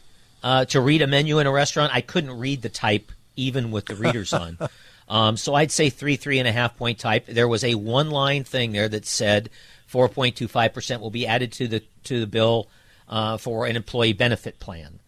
[0.43, 1.95] uh, to read a menu in a restaurant.
[1.95, 4.59] I couldn't read the type even with the readers on.
[5.11, 7.27] Um, so I'd say three, three and a half point type.
[7.27, 9.51] There was a one line thing there that said
[9.93, 12.69] 4.25% will be added to the to the bill
[13.11, 15.01] uh, for an employee benefit plan.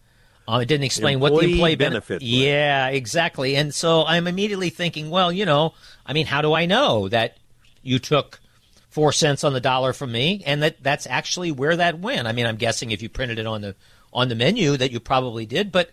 [0.47, 2.31] Uh, it didn't explain what the Employee employee bene- benefit plan.
[2.31, 3.55] Yeah, exactly.
[3.55, 5.73] And so I'm immediately thinking, well, you know,
[6.05, 7.37] I mean, how do I know that
[7.81, 8.41] you took
[8.89, 12.27] four cents on the dollar from me, and that that's actually where that went.
[12.27, 13.75] I mean, I'm guessing if you printed it on the
[14.11, 15.89] on the menu that you probably did, but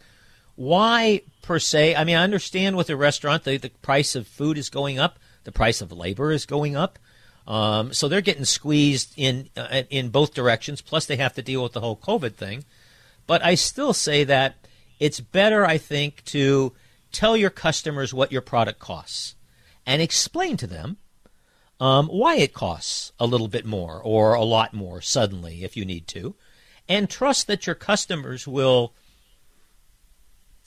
[0.57, 1.94] why per se?
[1.94, 5.18] I mean, I understand with a restaurant the, the price of food is going up,
[5.44, 6.99] the price of labor is going up,
[7.46, 10.81] um, so they're getting squeezed in uh, in both directions.
[10.81, 12.64] Plus, they have to deal with the whole COVID thing.
[13.26, 14.57] But I still say that
[14.98, 16.72] it's better, I think, to
[17.12, 19.35] tell your customers what your product costs
[19.87, 20.98] and explain to them
[21.81, 25.85] um, why it costs a little bit more or a lot more suddenly if you
[25.85, 26.35] need to,
[26.88, 28.92] and trust that your customers will.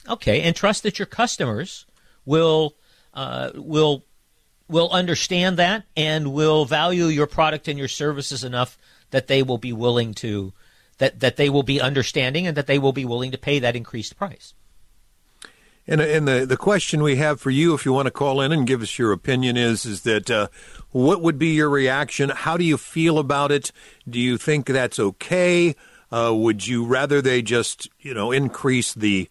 [0.08, 1.86] Okay, and trust that your customers
[2.26, 2.74] will
[3.14, 4.04] uh, will
[4.68, 8.78] will understand that and will value your product and your services enough
[9.10, 10.52] that they will be willing to
[10.98, 13.76] that that they will be understanding and that they will be willing to pay that
[13.76, 14.54] increased price.
[15.86, 18.52] And, and the, the question we have for you, if you want to call in
[18.52, 20.48] and give us your opinion, is is that uh,
[20.90, 22.30] what would be your reaction?
[22.30, 23.70] How do you feel about it?
[24.08, 25.76] Do you think that's okay?
[26.10, 29.28] Uh, would you rather they just you know increase the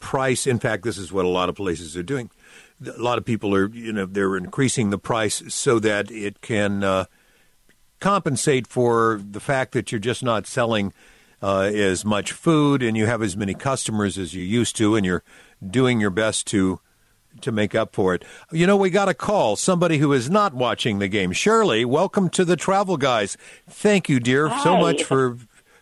[0.00, 0.46] price?
[0.46, 2.30] In fact, this is what a lot of places are doing.
[2.86, 6.82] A lot of people are you know they're increasing the price so that it can
[6.82, 7.04] uh,
[8.00, 10.92] compensate for the fact that you're just not selling
[11.42, 15.04] uh, as much food and you have as many customers as you used to, and
[15.04, 15.22] you're
[15.64, 16.80] doing your best to
[17.40, 18.24] to make up for it.
[18.50, 19.56] You know, we got a call.
[19.56, 21.32] Somebody who is not watching the game.
[21.32, 23.36] Shirley, welcome to the Travel Guys.
[23.68, 25.38] Thank you, dear, so much for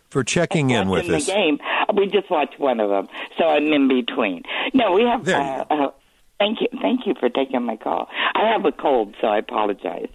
[0.09, 1.25] for checking in with us.
[1.25, 1.59] the game.
[1.95, 4.43] We just watched one of them, so I'm in between.
[4.73, 5.27] No, we have.
[5.27, 5.91] Uh,
[6.41, 8.09] thank you, thank you for taking my call.
[8.33, 10.09] I have a cold, so I apologize.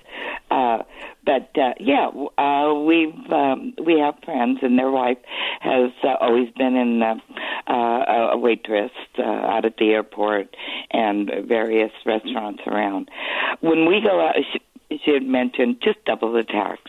[0.50, 0.78] Uh,
[1.24, 2.08] but uh, yeah,
[2.38, 5.18] uh, we've um, we have friends, and their wife
[5.60, 7.14] has uh, always been in uh,
[7.68, 10.54] uh, a waitress uh, out at the airport
[10.90, 13.08] and various restaurants around.
[13.60, 16.80] When we go out, she, she had mentioned just double the tax,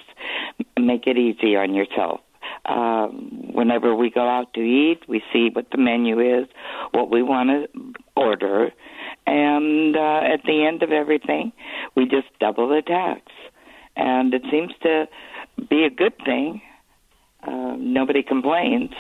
[0.80, 2.22] make it easy on yourself
[2.68, 6.48] um, whenever we go out to eat, we see what the menu is,
[6.92, 8.72] what we want to order,
[9.28, 11.52] and uh, at the end of everything,
[11.96, 13.22] we just double the tax.
[13.96, 15.08] And it seems to
[15.70, 16.62] be a good thing.
[17.44, 18.92] Uh, nobody complains.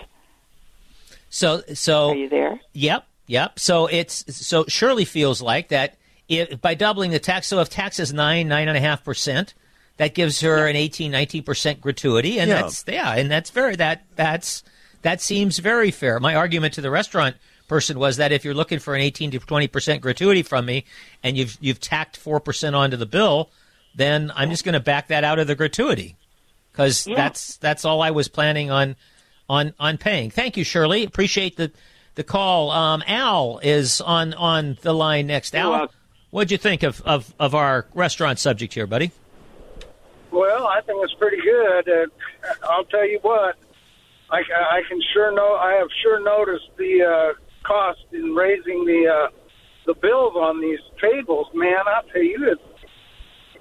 [1.30, 2.60] So so Are you there?
[2.74, 3.60] Yep, yep.
[3.60, 7.48] So it's so Shirley feels like that if, by doubling the tax.
[7.48, 9.54] So if tax is nine nine and a half percent,
[9.98, 12.62] that gives her an 18 19 percent gratuity, and Yeah.
[12.62, 14.64] that's yeah, and that's very that that's
[15.02, 16.20] that seems very fair.
[16.20, 17.36] My argument to the restaurant
[17.68, 20.86] person was that if you're looking for an 18 to 20 percent gratuity from me,
[21.24, 23.50] and you've you've tacked four percent onto the bill,
[23.96, 26.16] then I'm just going to back that out of the gratuity
[26.72, 27.16] because Yeah.
[27.16, 28.96] that's that's all I was planning on
[29.50, 30.30] on on paying.
[30.32, 31.04] Thank you, Shirley.
[31.04, 31.72] Appreciate the
[32.16, 32.72] the call.
[32.72, 35.56] Um, Al is on on the line next.
[35.56, 35.96] Al, welcome.
[36.32, 39.12] what'd you think of, of of our restaurant subject here, buddy?
[40.32, 41.90] Well, I think it's pretty good.
[41.90, 42.06] Uh,
[42.64, 43.56] I'll tell you what,
[44.30, 45.56] I, I can sure know.
[45.56, 47.34] I have sure noticed the uh,
[47.68, 49.30] cost in raising the uh,
[49.86, 51.48] the bills on these tables.
[51.54, 52.60] Man, I'll tell you, it,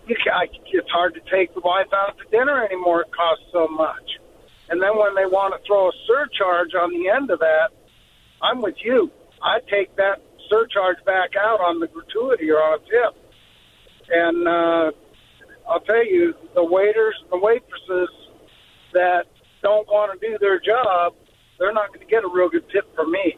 [0.06, 3.02] you I, it's hard to take the wife out to dinner anymore.
[3.02, 4.18] It costs so much.
[4.68, 7.70] And then when they want to throw a surcharge on the end of that,
[8.42, 9.10] I'm with you.
[9.42, 13.14] I take that surcharge back out on the gratuity or on a tip.
[14.10, 14.90] And uh,
[15.68, 18.10] I'll tell you, the waiters and the waitresses
[18.92, 19.26] that
[19.62, 21.14] don't want to do their job,
[21.58, 23.36] they're not going to get a real good tip from me.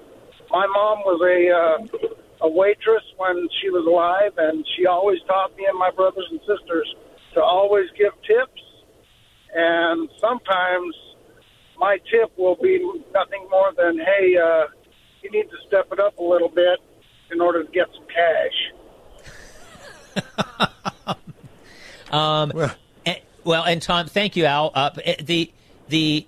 [0.51, 5.57] My mom was a uh, a waitress when she was alive, and she always taught
[5.57, 6.95] me and my brothers and sisters
[7.35, 8.63] to always give tips.
[9.55, 10.95] And sometimes
[11.79, 12.79] my tip will be
[13.13, 14.67] nothing more than, "Hey, uh,
[15.23, 16.79] you need to step it up a little bit
[17.31, 18.59] in order to get some cash.
[22.11, 24.73] Um, Well- eh, well, and Tom, thank you, Al.
[24.75, 24.89] Uh,
[25.21, 25.53] the
[25.91, 26.27] the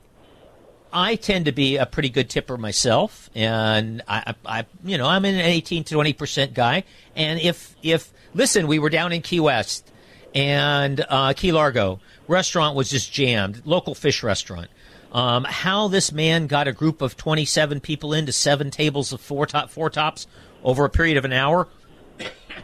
[0.92, 5.24] I tend to be a pretty good tipper myself, and I, I, you know, I'm
[5.24, 6.85] an 18 to 20 percent guy.
[7.14, 9.90] And if if listen, we were down in Key West
[10.35, 14.70] and uh, Key Largo restaurant was just jammed, local fish restaurant.
[15.12, 19.44] Um, how this man got a group of 27 people into seven tables of four
[19.46, 20.29] top four tops
[20.62, 21.66] over a period of an hour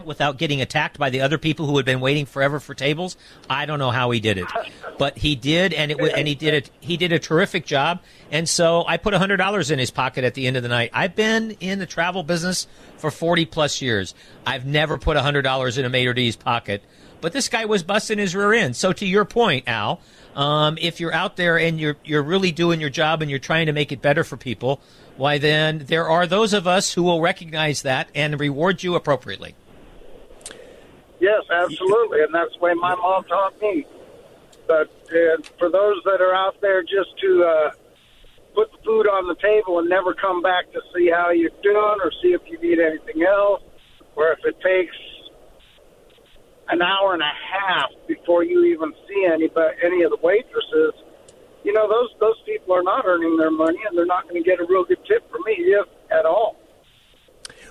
[0.05, 3.17] without getting attacked by the other people who had been waiting forever for tables.
[3.51, 4.47] I don't know how he did it,
[4.99, 6.71] but he did, and it and he did it.
[6.81, 10.35] He did a terrific job, and so I put hundred dollars in his pocket at
[10.35, 10.91] the end of the night.
[10.93, 12.67] I've been in the travel business
[12.99, 14.15] for forty plus years.
[14.47, 16.83] I've never put hundred dollars in a maitre d's pocket,
[17.21, 18.77] but this guy was busting his rear end.
[18.77, 20.01] So to your point, Al.
[20.35, 23.67] Um, if you're out there and you're you're really doing your job and you're trying
[23.67, 24.83] to make it better for people,
[25.17, 29.55] why then there are those of us who will recognize that and reward you appropriately.
[31.19, 33.87] Yes, absolutely, and that's the way my mom taught me.
[34.67, 37.71] But uh, for those that are out there just to uh,
[38.55, 41.97] put the food on the table and never come back to see how you're doing
[42.03, 43.63] or see if you need anything else,
[44.17, 44.95] or if it takes
[46.69, 49.49] an hour and a half before you even see any
[49.85, 50.95] any of the waitresses,
[51.65, 54.49] you know those those people are not earning their money and they're not going to
[54.49, 56.57] get a real good tip from me if at all.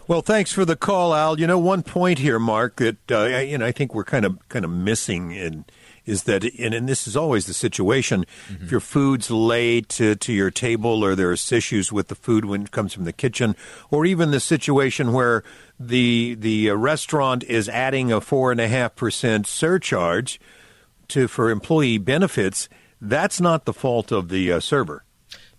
[0.07, 1.39] Well, thanks for the call, Al.
[1.39, 4.25] You know, one point here, Mark, that uh, I- you know I think we're kind
[4.25, 5.65] of kind of missing in
[6.05, 8.25] is that, and, and this is always the situation.
[8.61, 12.63] If your food's late to, to your table, or there's issues with the food when
[12.63, 13.55] it comes from the kitchen,
[13.89, 15.43] or even the situation where
[15.79, 20.39] the the restaurant is adding a four and a half percent surcharge
[21.09, 22.69] to for employee benefits,
[23.01, 25.03] that's not the fault of the uh, server.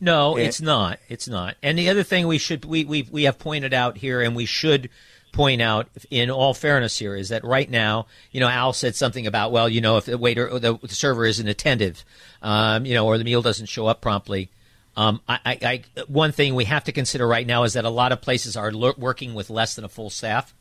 [0.01, 0.43] No, Eh.
[0.45, 0.99] it's not.
[1.09, 1.57] It's not.
[1.63, 4.47] And the other thing we should we we we have pointed out here, and we
[4.47, 4.91] should
[5.37, 9.27] point out in all fairness here is that right now, you know, Al said something
[9.27, 12.05] about well, you know, if the waiter the, the server isn't attentive,
[12.43, 14.51] um, you know, or the meal doesn't show up promptly.
[14.97, 17.91] Um, I, I, I one thing we have to consider right now is that a
[17.91, 20.55] lot of places are working with less than a full staff.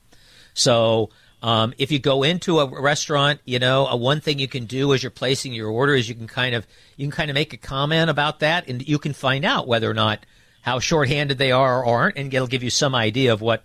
[0.53, 1.09] So
[1.41, 4.93] um, if you go into a restaurant, you know, uh, one thing you can do
[4.93, 7.53] as you're placing your order is you can kind of you can kind of make
[7.53, 10.25] a comment about that, and you can find out whether or not
[10.63, 13.63] how shorthanded they are or aren't, and it'll give you some idea of what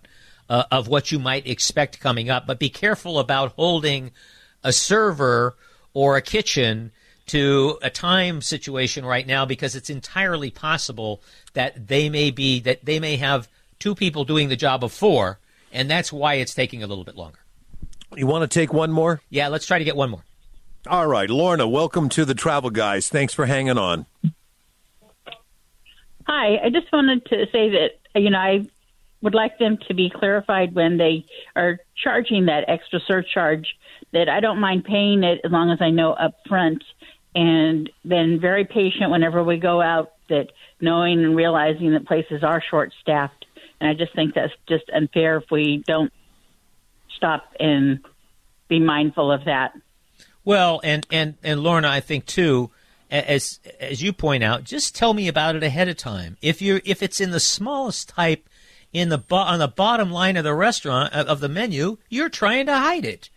[0.50, 2.46] uh, of what you might expect coming up.
[2.46, 4.10] But be careful about holding
[4.62, 5.56] a server
[5.94, 6.90] or a kitchen
[7.26, 11.22] to a time situation right now because it's entirely possible
[11.54, 15.38] that they may be that they may have two people doing the job of four
[15.72, 17.38] and that's why it's taking a little bit longer.
[18.16, 19.20] You want to take one more?
[19.30, 20.24] Yeah, let's try to get one more.
[20.88, 23.08] All right, Lorna, welcome to the Travel Guys.
[23.08, 24.06] Thanks for hanging on.
[26.26, 28.66] Hi, I just wanted to say that you know I
[29.22, 33.76] would like them to be clarified when they are charging that extra surcharge
[34.12, 36.82] that I don't mind paying it as long as I know up front
[37.34, 40.48] and been very patient whenever we go out that
[40.80, 43.46] knowing and realizing that places are short staffed
[43.80, 46.12] and I just think that's just unfair if we don't
[47.16, 48.00] stop and
[48.68, 49.72] be mindful of that.
[50.44, 52.70] Well, and and and Lorna, I think too,
[53.10, 56.36] as as you point out, just tell me about it ahead of time.
[56.42, 58.48] If you are if it's in the smallest type
[58.92, 62.66] in the bo- on the bottom line of the restaurant of the menu, you're trying
[62.66, 63.30] to hide it.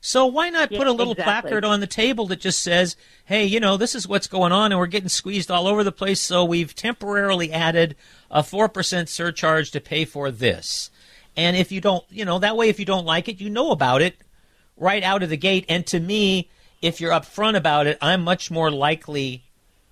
[0.00, 1.50] So why not Yeah, put a little exactly.
[1.50, 4.70] placard on the table that just says, "Hey, you know, this is what's going on,
[4.70, 6.20] and we're getting squeezed all over the place.
[6.20, 7.96] So we've temporarily added
[8.30, 10.90] a four percent surcharge to pay for this."
[11.36, 13.70] And if you don't, you know, that way, if you don't like it, you know
[13.72, 14.16] about it
[14.76, 15.64] right out of the gate.
[15.68, 16.48] And to me,
[16.80, 19.42] if you're upfront about it, I'm much more likely.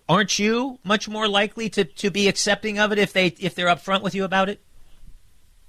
[0.09, 3.67] Aren't you much more likely to, to be accepting of it if they if they're
[3.67, 4.61] upfront with you about it?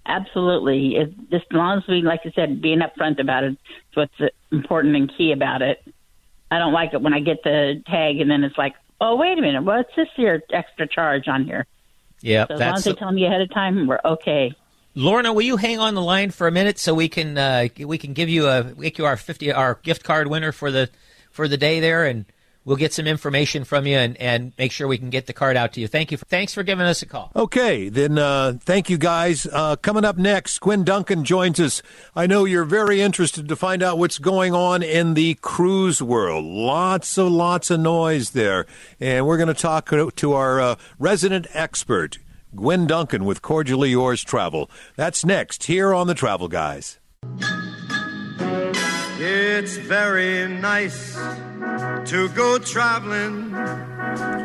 [0.06, 0.96] Absolutely.
[0.96, 3.58] It, just as long as we, like I said, being upfront about it is
[3.96, 5.84] what's important and key about it.
[6.52, 9.38] I don't like it when I get the tag and then it's like, oh, wait
[9.38, 11.66] a minute, what's this here extra charge on here?
[12.22, 14.54] Yeah, So as long as they tell me ahead of time, we're okay.
[14.96, 15.34] Lorna.
[15.34, 18.14] Will you hang on the line for a minute so we can uh, we can
[18.14, 20.90] give you a make you our fifty our gift card winner for the
[21.32, 22.26] for the day there, and
[22.66, 25.56] we'll get some information from you and, and make sure we can get the card
[25.56, 25.88] out to you.
[25.88, 26.18] Thank you.
[26.18, 27.32] For, thanks for giving us a call.
[27.36, 29.48] Okay, then uh, thank you guys.
[29.52, 31.82] Uh, coming up next, Gwen Duncan joins us.
[32.16, 36.44] I know you're very interested to find out what's going on in the cruise world.
[36.44, 38.66] Lots of lots of noise there,
[39.00, 42.18] and we're going to talk to our uh, resident expert,
[42.56, 44.70] Gwen Duncan, with Cordially Yours Travel.
[44.96, 47.00] That's next here on the Travel Guys.
[49.18, 51.16] It's very nice
[52.06, 53.52] to go traveling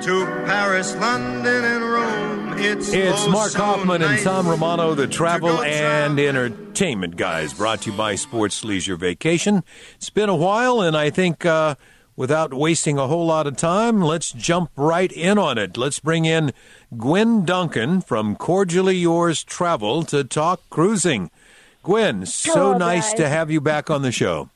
[0.02, 2.58] to Paris, London, and Rome.
[2.58, 7.52] It's, It's oh Mark so Hoffman and Tom Romano, the travel go and entertainment guys,
[7.54, 9.62] brought to you by Sports Leisure Vacation.
[9.96, 11.76] It's been a while, and I think uh,
[12.16, 15.76] without wasting a whole lot of time, let's jump right in on it.
[15.76, 16.52] Let's bring in
[16.96, 21.30] Gwen Duncan from Cordially Yours Travel to talk cruising.
[21.82, 23.20] Gwen, so Hello, nice guys.
[23.20, 24.50] to have you back on the show.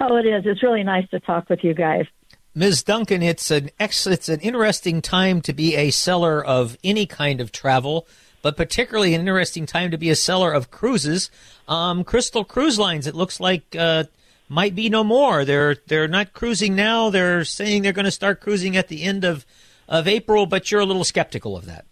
[0.00, 0.44] Oh, it is.
[0.46, 2.06] It's really nice to talk with you guys.
[2.54, 2.82] Ms.
[2.82, 7.40] Duncan, it's an ex- it's an interesting time to be a seller of any kind
[7.40, 8.06] of travel,
[8.42, 11.30] but particularly an interesting time to be a seller of cruises.
[11.66, 14.04] Um, Crystal Cruise Lines, it looks like uh,
[14.50, 15.46] might be no more.
[15.46, 17.08] They're they're not cruising now.
[17.08, 19.46] They're saying they're going to start cruising at the end of
[19.88, 21.86] of April, but you're a little skeptical of that.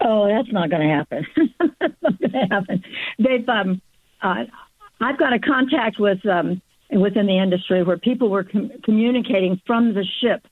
[0.00, 1.26] Oh, that's not going to happen.
[1.58, 2.84] that's not going to happen.
[3.18, 3.48] They've.
[3.48, 3.80] Um,
[4.20, 4.44] uh,
[5.00, 6.62] I've got a contact with um,
[6.92, 10.46] within the industry where people were com- communicating from the ship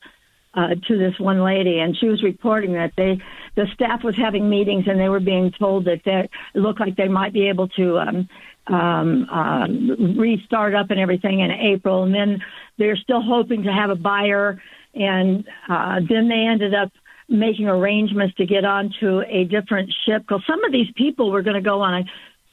[0.54, 3.20] uh, to this one lady, and she was reporting that they,
[3.56, 6.28] the staff was having meetings, and they were being told that they
[6.58, 8.28] looked like they might be able to um,
[8.66, 12.42] um, um, restart up and everything in April, and then
[12.78, 14.60] they're still hoping to have a buyer,
[14.94, 16.90] and uh, then they ended up
[17.28, 21.54] making arrangements to get onto a different ship because some of these people were going
[21.54, 22.04] to go on a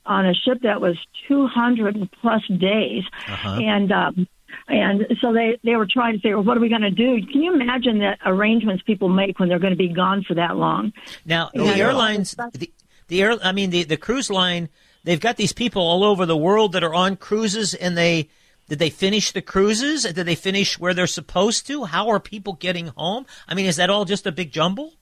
[0.08, 0.98] on a ship that was
[1.28, 4.28] 200 plus days, and um,
[4.68, 7.22] and so they they were trying to say, well, what are we going to do?
[7.32, 10.56] Can you imagine the arrangements people make when they're going to be gone for that
[10.56, 10.94] long?
[11.26, 11.74] Now Yeah.
[11.74, 12.72] the airlines, the,
[13.08, 14.70] the air, I mean the the cruise line,
[15.04, 18.30] they've got these people all over the world that are on cruises, and they
[18.70, 20.04] did they finish the cruises?
[20.04, 21.86] Did they finish where they're supposed to?
[21.86, 23.26] How are people getting home?
[23.48, 24.94] I mean, is that all just a big jumble?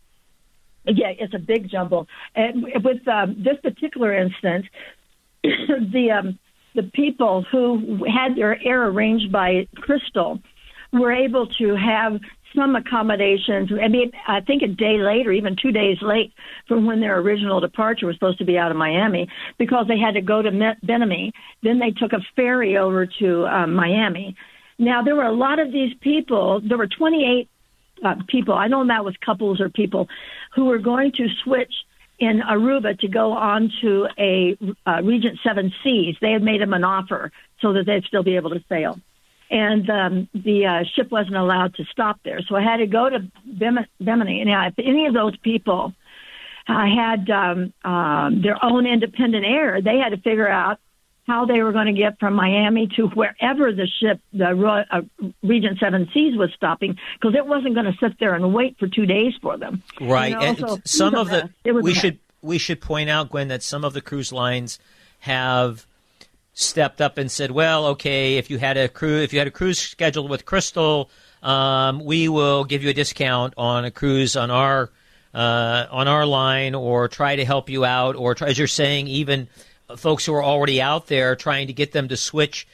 [0.87, 2.07] Yeah, it's a big jumble.
[2.35, 4.65] And with um, this particular instance,
[5.43, 6.39] the um,
[6.75, 10.39] the people who had their air arranged by Crystal
[10.91, 12.19] were able to have
[12.55, 13.69] some accommodations.
[13.83, 16.33] I mean, I think a day late or even two days late
[16.67, 19.27] from when their original departure was supposed to be out of Miami
[19.57, 21.33] because they had to go to Bimini.
[21.63, 24.35] Then they took a ferry over to um, Miami.
[24.77, 26.61] Now, there were a lot of these people.
[26.65, 27.49] There were 28
[28.03, 28.53] uh, people.
[28.53, 30.07] I don't know that was couples or people
[30.53, 31.73] who were going to switch
[32.19, 36.15] in Aruba to go on to a uh, Regent Seven Seas.
[36.21, 37.31] They had made them an offer
[37.61, 38.99] so that they'd still be able to sail.
[39.51, 42.39] And um, the uh, ship wasn't allowed to stop there.
[42.47, 44.43] So I had to go to Bim- Bimini.
[44.45, 45.93] Now, if any of those people
[46.67, 50.79] uh, had um, um, their own independent air, they had to figure out
[51.27, 55.01] how they were going to get from Miami to wherever the ship, the uh,
[55.41, 58.87] Regent Seven Seas, was stopping, because it wasn't going to sit there and wait for
[58.87, 59.81] two days for them.
[59.99, 61.49] Right, You know, and so some of the.
[61.65, 64.77] We should we should point out, Gwen, that some of the cruise lines
[65.19, 65.87] have
[66.53, 69.51] stepped up and said, "Well, okay, if you had a cruise, if you had a
[69.51, 71.09] cruise scheduled with Crystal,
[71.41, 74.91] um, we will give you a discount on a cruise on our
[75.33, 79.07] uh, on our line, or try to help you out, or try, as you're saying,
[79.07, 79.47] even
[79.97, 82.67] folks who are already out there, trying to get them to switch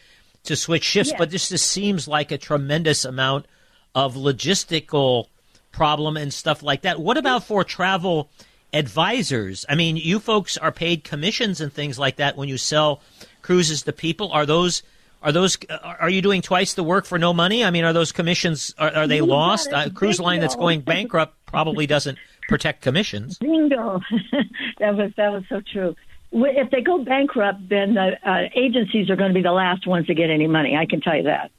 [0.44, 1.12] to switch shifts.
[1.12, 1.18] Yeah.
[1.18, 3.46] But this just seems like a tremendous amount
[3.94, 5.28] of logistical
[5.72, 7.00] problem and stuff like that.
[7.00, 8.30] What about for travel
[8.74, 9.66] advisors?
[9.70, 13.02] I mean, you folks are paid commissions and things like that when you sell
[13.42, 14.32] cruises to people.
[14.32, 14.84] Are those
[15.24, 17.64] are those are you doing twice the work for no money?
[17.64, 19.70] I mean, are those commissions are, are they lost?
[19.72, 23.38] A cruise line that's going bankrupt probably doesn't protect commissions.
[23.38, 24.02] Bingo.
[24.80, 25.96] that was that was so true.
[26.32, 30.08] If they go bankrupt, then the uh, agencies are going to be the last ones
[30.08, 30.78] to get any money.
[30.78, 31.52] I can tell you that.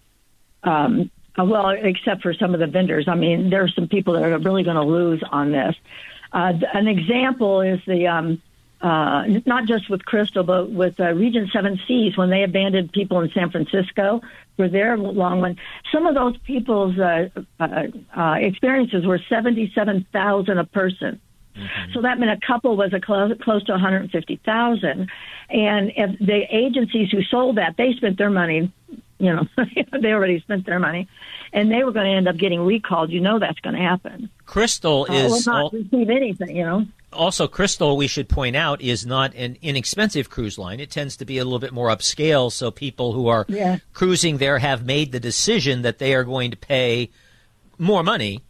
[0.63, 3.07] Um, uh, well, except for some of the vendors.
[3.09, 5.75] I mean, there are some people that are really going to lose on this.
[6.33, 8.43] Uh, an example is the um,
[8.81, 13.21] uh, not just with Crystal, but with uh, Regent Seven Seas when they abandoned people
[13.21, 14.23] in San Francisco
[14.57, 15.57] for their long one.
[15.93, 17.29] Some of those people's uh,
[17.61, 21.21] uh, uh, experiences were seventy-seven thousand a person.
[21.93, 25.11] So that meant a couple was a close, close to 150,000.
[25.51, 28.73] And if the agencies who sold that, they spent their money,
[29.19, 29.47] you know,
[30.01, 31.09] they already spent their money,
[31.53, 33.11] and they were going to end up getting recalled.
[33.11, 34.31] You know that's going to happen.
[34.47, 36.87] Crystal Uh, is not all- receive anything, you know.
[37.13, 37.97] also Crystal.
[37.97, 40.81] We should point out is not an inexpensive cruise line.
[40.81, 42.51] It tends to be a little bit more upscale.
[42.51, 43.79] So people who are Yeah.
[43.93, 47.11] cruising there have made the decision that they are going to pay
[47.79, 48.41] more money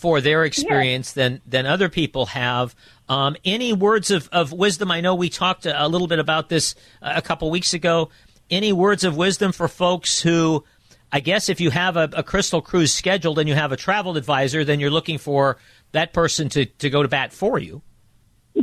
[0.00, 2.74] for their experience than than other people have.
[3.08, 4.90] Um, any words of, of wisdom?
[4.90, 8.08] I know we talked a, a little bit about this uh, a couple weeks ago.
[8.50, 10.64] Any words of wisdom for folks who,
[11.12, 14.16] I guess, if you have a, a Crystal cruise scheduled and you have a travel
[14.16, 15.58] advisor, then you're looking for
[15.92, 17.82] that person to, to go to bat for you.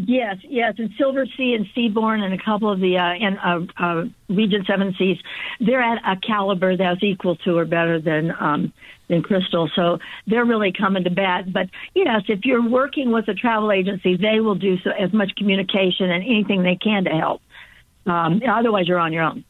[0.05, 3.83] Yes, yes, and Silver Sea and Seabourn and a couple of the uh, and uh,
[3.83, 5.17] uh, Regent Seven Seas,
[5.59, 8.73] they're at a caliber that's equal to or better than um,
[9.07, 9.69] than Crystal.
[9.75, 11.51] So they're really coming to bat.
[11.51, 15.31] But yes, if you're working with a travel agency, they will do so, as much
[15.35, 17.41] communication and anything they can to help.
[18.05, 19.43] Um, otherwise, you're on your own.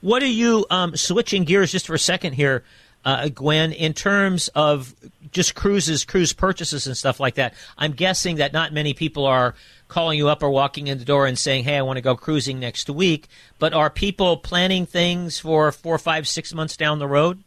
[0.00, 2.64] What are you um, switching gears just for a second here,
[3.04, 3.72] uh, Gwen?
[3.72, 4.94] In terms of
[5.32, 9.54] just cruises, cruise purchases, and stuff like that, I'm guessing that not many people are
[9.88, 12.14] calling you up or walking in the door and saying, "Hey, I want to go
[12.14, 13.26] cruising next week."
[13.58, 17.42] But are people planning things for four, five, six months down the road?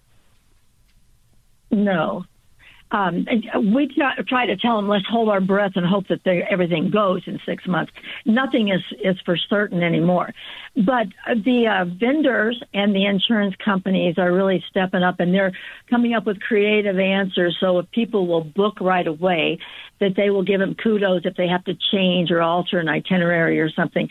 [1.70, 2.26] No.
[2.92, 3.26] Um,
[3.74, 3.90] we
[4.28, 7.66] try, to tell them, let's hold our breath and hope that everything goes in six
[7.66, 7.92] months.
[8.26, 10.34] Nothing is, is for certain anymore.
[10.76, 15.54] But the uh, vendors and the insurance companies are really stepping up and they're
[15.90, 17.58] coming up with creative answers.
[17.60, 19.60] So if people will book right away,
[20.02, 23.60] that they will give them kudos if they have to change or alter an itinerary
[23.60, 24.10] or something.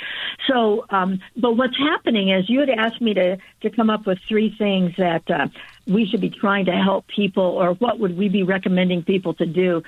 [0.49, 4.19] So, um, but what's happening is you had asked me to, to come up with
[4.29, 5.49] three things that uh,
[5.87, 9.47] we should be trying to help people or what would we be recommending people to
[9.47, 9.83] do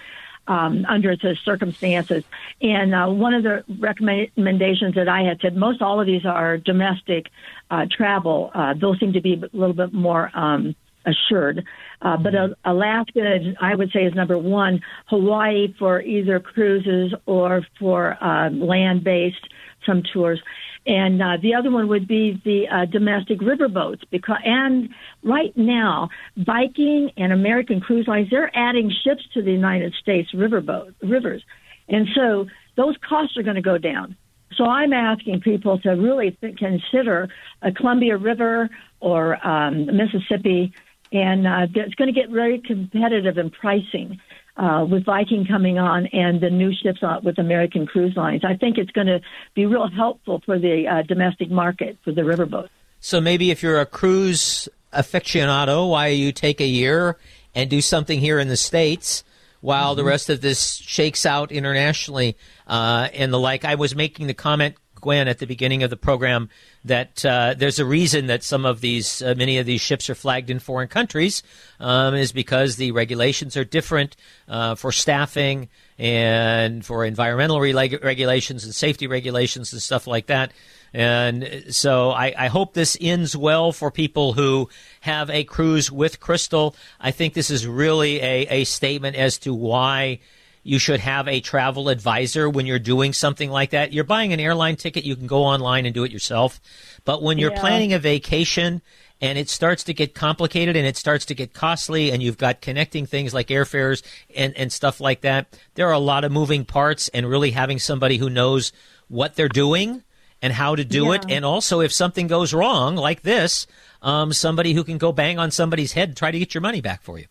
[0.49, 2.24] um, under the circumstances.
[2.61, 6.59] And uh, one of the recommendations that I had said, most all of these are
[6.59, 7.26] domestic
[7.70, 8.51] uh, travel.
[8.55, 10.74] Uh, those seem to be a little bit more um,
[11.07, 11.64] assured.
[12.01, 14.80] Uh, but uh, Alaska, I would say, is number one.
[15.07, 19.49] Hawaii for either cruises or for uh, land-based,
[19.86, 20.40] some tours.
[20.87, 24.01] And uh, the other one would be the uh, domestic riverboats.
[24.11, 24.89] Because and
[25.22, 30.95] right now, Viking and American Cruise Lines they're adding ships to the United States riverboat
[31.03, 31.43] rivers,
[31.89, 34.16] and so those costs are going to go down.
[34.57, 37.28] So I'm asking people to really th- consider
[37.62, 38.68] a Columbia River
[39.01, 40.72] or um, Mississippi,
[41.12, 44.20] and uh, it's going to get very competitive in pricing
[44.57, 48.42] uh, with Viking coming on and the new ships on, with American Cruise Lines.
[48.44, 49.20] I think it's going to
[49.55, 52.68] be real helpful for the uh, domestic market for the riverboat.
[53.00, 57.16] So maybe if you're a cruise aficionado, why you take a year
[57.55, 59.24] and do something here in the states
[59.61, 62.36] while the rest of this shakes out internationally
[62.66, 63.64] uh, and the like.
[63.64, 66.48] I was making the comment, Gwen, at the beginning of the program
[66.84, 70.14] that uh, there's a reason that some of these, uh, many of these ships are
[70.14, 71.42] flagged in foreign countries,
[71.78, 74.16] um, is because the regulations are different
[74.48, 80.53] uh, for staffing and for environmental reg- regulations and safety regulations and stuff like that.
[80.94, 84.68] And so I, I, hope this ends well for people who
[85.00, 86.76] have a cruise with Crystal.
[87.00, 90.20] I think this is really a, a statement as to why
[90.62, 93.92] you should have a travel advisor when you're doing something like that.
[93.92, 96.60] You're buying an airline ticket, you can go online and do it yourself.
[97.04, 97.60] But when you're Yeah.
[97.60, 98.80] planning a vacation
[99.20, 102.60] and it starts to get complicated and it starts to get costly and you've got
[102.60, 104.02] connecting things like airfares
[104.36, 107.78] and, and stuff like that, there are a lot of moving parts and really having
[107.78, 108.72] somebody who knows
[109.08, 110.02] what they're doing
[110.40, 111.24] and how to do it.
[111.28, 113.66] And also if something goes wrong like this,
[114.00, 116.80] um, somebody who can go bang on somebody's head and try to get your money
[116.80, 117.26] back for you.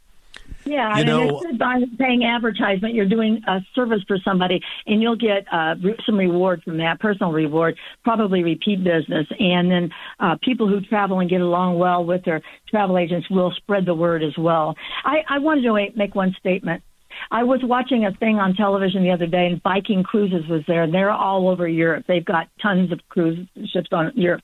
[0.66, 5.02] Yeah, You and know- instead of paying advertisement, you're doing a service for somebody, and
[5.02, 5.76] you'll get uh,
[6.06, 9.90] some reward from that, personal reward, probably repeat business, and then
[10.20, 13.94] uh, people who travel and get along well with their travel agents will spread the
[13.96, 14.76] word as well.
[15.04, 16.84] I, I wanted to make one statement.
[17.30, 20.84] I was watching a thing on television the other day, and Viking Cruises was there,
[20.84, 22.06] and they're all over Europe.
[22.08, 24.42] They've got tons of cruise ships on Europe,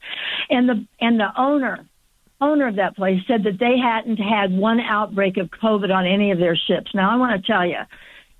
[0.49, 1.85] and the and the owner
[2.39, 6.31] owner of that place said that they hadn't had one outbreak of COVID on any
[6.31, 6.93] of their ships.
[6.93, 7.79] Now, I want to tell you,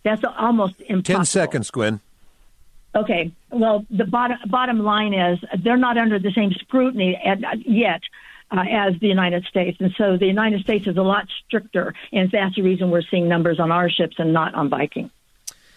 [0.03, 1.17] that's almost impossible.
[1.17, 1.99] Ten seconds, Gwen.
[2.95, 3.31] Okay.
[3.51, 8.01] Well, the bottom bottom line is they're not under the same scrutiny at, yet
[8.51, 12.31] uh, as the United States, and so the United States is a lot stricter, and
[12.31, 15.11] that's the reason we're seeing numbers on our ships and not on Viking.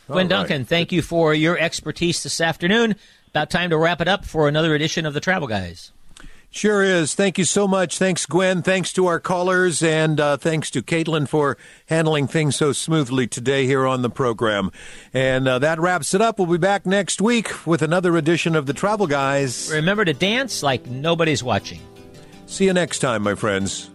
[0.07, 0.29] Gwen All right.
[0.29, 2.97] Duncan, thank you for your expertise this afternoon.
[3.29, 5.93] About time to wrap it up for another edition of the Travel Guys.
[6.53, 7.15] Sure is.
[7.15, 7.97] Thank you so much.
[7.97, 8.63] Thanks, Gwen.
[8.63, 13.67] Thanks to our callers, and uh, thanks to Caitlin for handling things so smoothly today
[13.67, 14.73] here on the program.
[15.15, 16.39] And uh, that wraps it up.
[16.39, 19.71] We'll be back next week with another edition of the Travel Guys.
[19.73, 21.81] Remember to dance like nobody's watching.
[22.47, 23.89] See you next time, my friends.